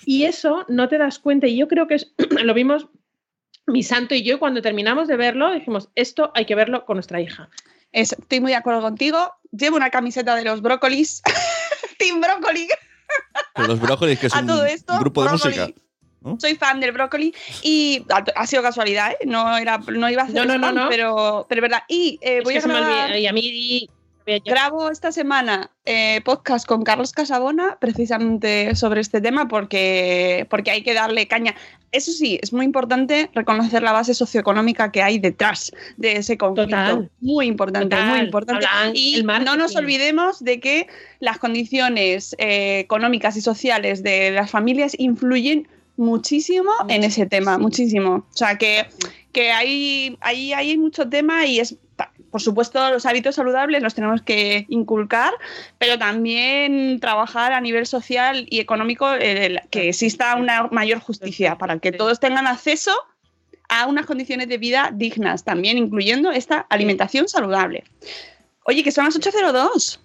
[0.04, 2.12] Y eso no te das cuenta, y yo creo que es,
[2.44, 2.88] lo vimos
[3.66, 7.20] mi santo y yo, cuando terminamos de verlo, dijimos, esto hay que verlo con nuestra
[7.20, 7.48] hija.
[7.92, 9.32] Es- estoy muy de acuerdo contigo.
[9.52, 11.22] Llevo una camiseta de los brócolis.
[11.98, 12.66] Team Brócoli.
[13.54, 14.98] Pero los brócolis, que es un esto.
[14.98, 15.58] grupo de brócoli.
[15.58, 15.80] música.
[16.22, 16.38] ¿No?
[16.40, 18.04] Soy fan del brócoli y
[18.34, 19.26] ha, sido casualidad, ¿eh?
[19.26, 20.88] No, era, no iba a hacer No, no, no, spam, no.
[20.88, 21.82] Pero, pero es verdad.
[21.88, 23.88] Y eh, voy a grabar- y a mí
[24.44, 30.82] Grabo esta semana eh, podcast con Carlos Casabona precisamente sobre este tema porque, porque hay
[30.82, 31.56] que darle caña.
[31.90, 36.76] Eso sí, es muy importante reconocer la base socioeconómica que hay detrás de ese conflicto.
[36.76, 37.10] Total.
[37.20, 38.10] Muy importante, Total.
[38.10, 38.66] muy importante.
[38.66, 40.86] Hablan Y no nos olvidemos de que
[41.18, 45.66] las condiciones eh, económicas y sociales de las familias influyen
[46.00, 48.26] muchísimo en ese tema, muchísimo.
[48.32, 48.86] O sea, que,
[49.32, 51.76] que ahí, ahí hay mucho tema y es,
[52.30, 55.32] por supuesto, los hábitos saludables los tenemos que inculcar,
[55.78, 61.56] pero también trabajar a nivel social y económico eh, el- que exista una mayor justicia
[61.58, 62.92] para que todos tengan acceso
[63.68, 67.84] a unas condiciones de vida dignas, también incluyendo esta alimentación saludable.
[68.64, 70.00] Oye, que son las 8.02.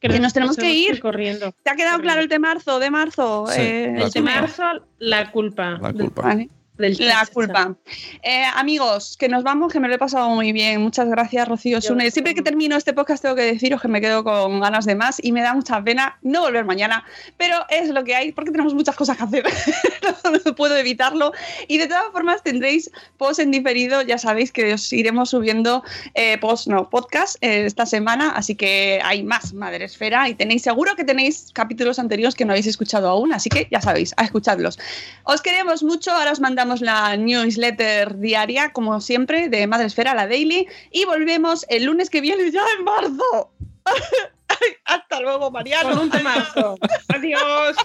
[0.00, 1.00] Que nos tenemos que ir.
[1.00, 1.52] corriendo.
[1.62, 2.78] ¿Te ha quedado claro el de marzo?
[2.78, 3.44] De marzo.
[3.48, 4.40] Sí, Eh, la El de culpa.
[4.40, 4.62] marzo,
[4.98, 5.78] la culpa.
[5.80, 6.22] La culpa.
[6.22, 6.48] Vale.
[6.80, 7.76] Del La culpa.
[8.22, 10.80] Eh, amigos, que nos vamos, que me lo he pasado muy bien.
[10.80, 12.10] Muchas gracias, Rocío Sune.
[12.10, 15.22] Siempre que termino este podcast tengo que deciros que me quedo con ganas de más
[15.22, 17.04] y me da mucha pena no volver mañana,
[17.36, 19.44] pero es lo que hay porque tenemos muchas cosas que hacer.
[20.24, 21.32] no, no puedo evitarlo.
[21.68, 24.00] Y de todas formas tendréis post en diferido.
[24.00, 29.00] Ya sabéis que os iremos subiendo eh, post, no, podcast eh, esta semana, así que
[29.04, 33.08] hay más Madre Esfera y tenéis seguro que tenéis capítulos anteriores que no habéis escuchado
[33.08, 34.78] aún, así que ya sabéis, a escuchadlos.
[35.24, 40.14] Os queremos mucho, ahora os mandamos terminamos la newsletter diaria, como siempre, de Madre Esfera,
[40.14, 43.50] la Daily, y volvemos el lunes que viene ya en marzo.
[44.84, 45.90] Hasta luego, Mariano.
[45.90, 46.76] Con un temazo.
[47.08, 47.76] Adiós.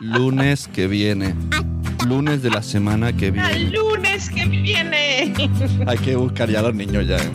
[0.00, 1.34] Lunes que viene.
[2.06, 3.58] Lunes de la semana que Al viene.
[3.70, 5.34] lunes que viene.
[5.86, 7.16] Hay que buscar ya a los niños ya.
[7.16, 7.32] ¿eh?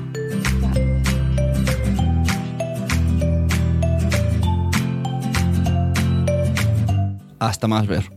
[7.40, 8.17] Hasta más ver.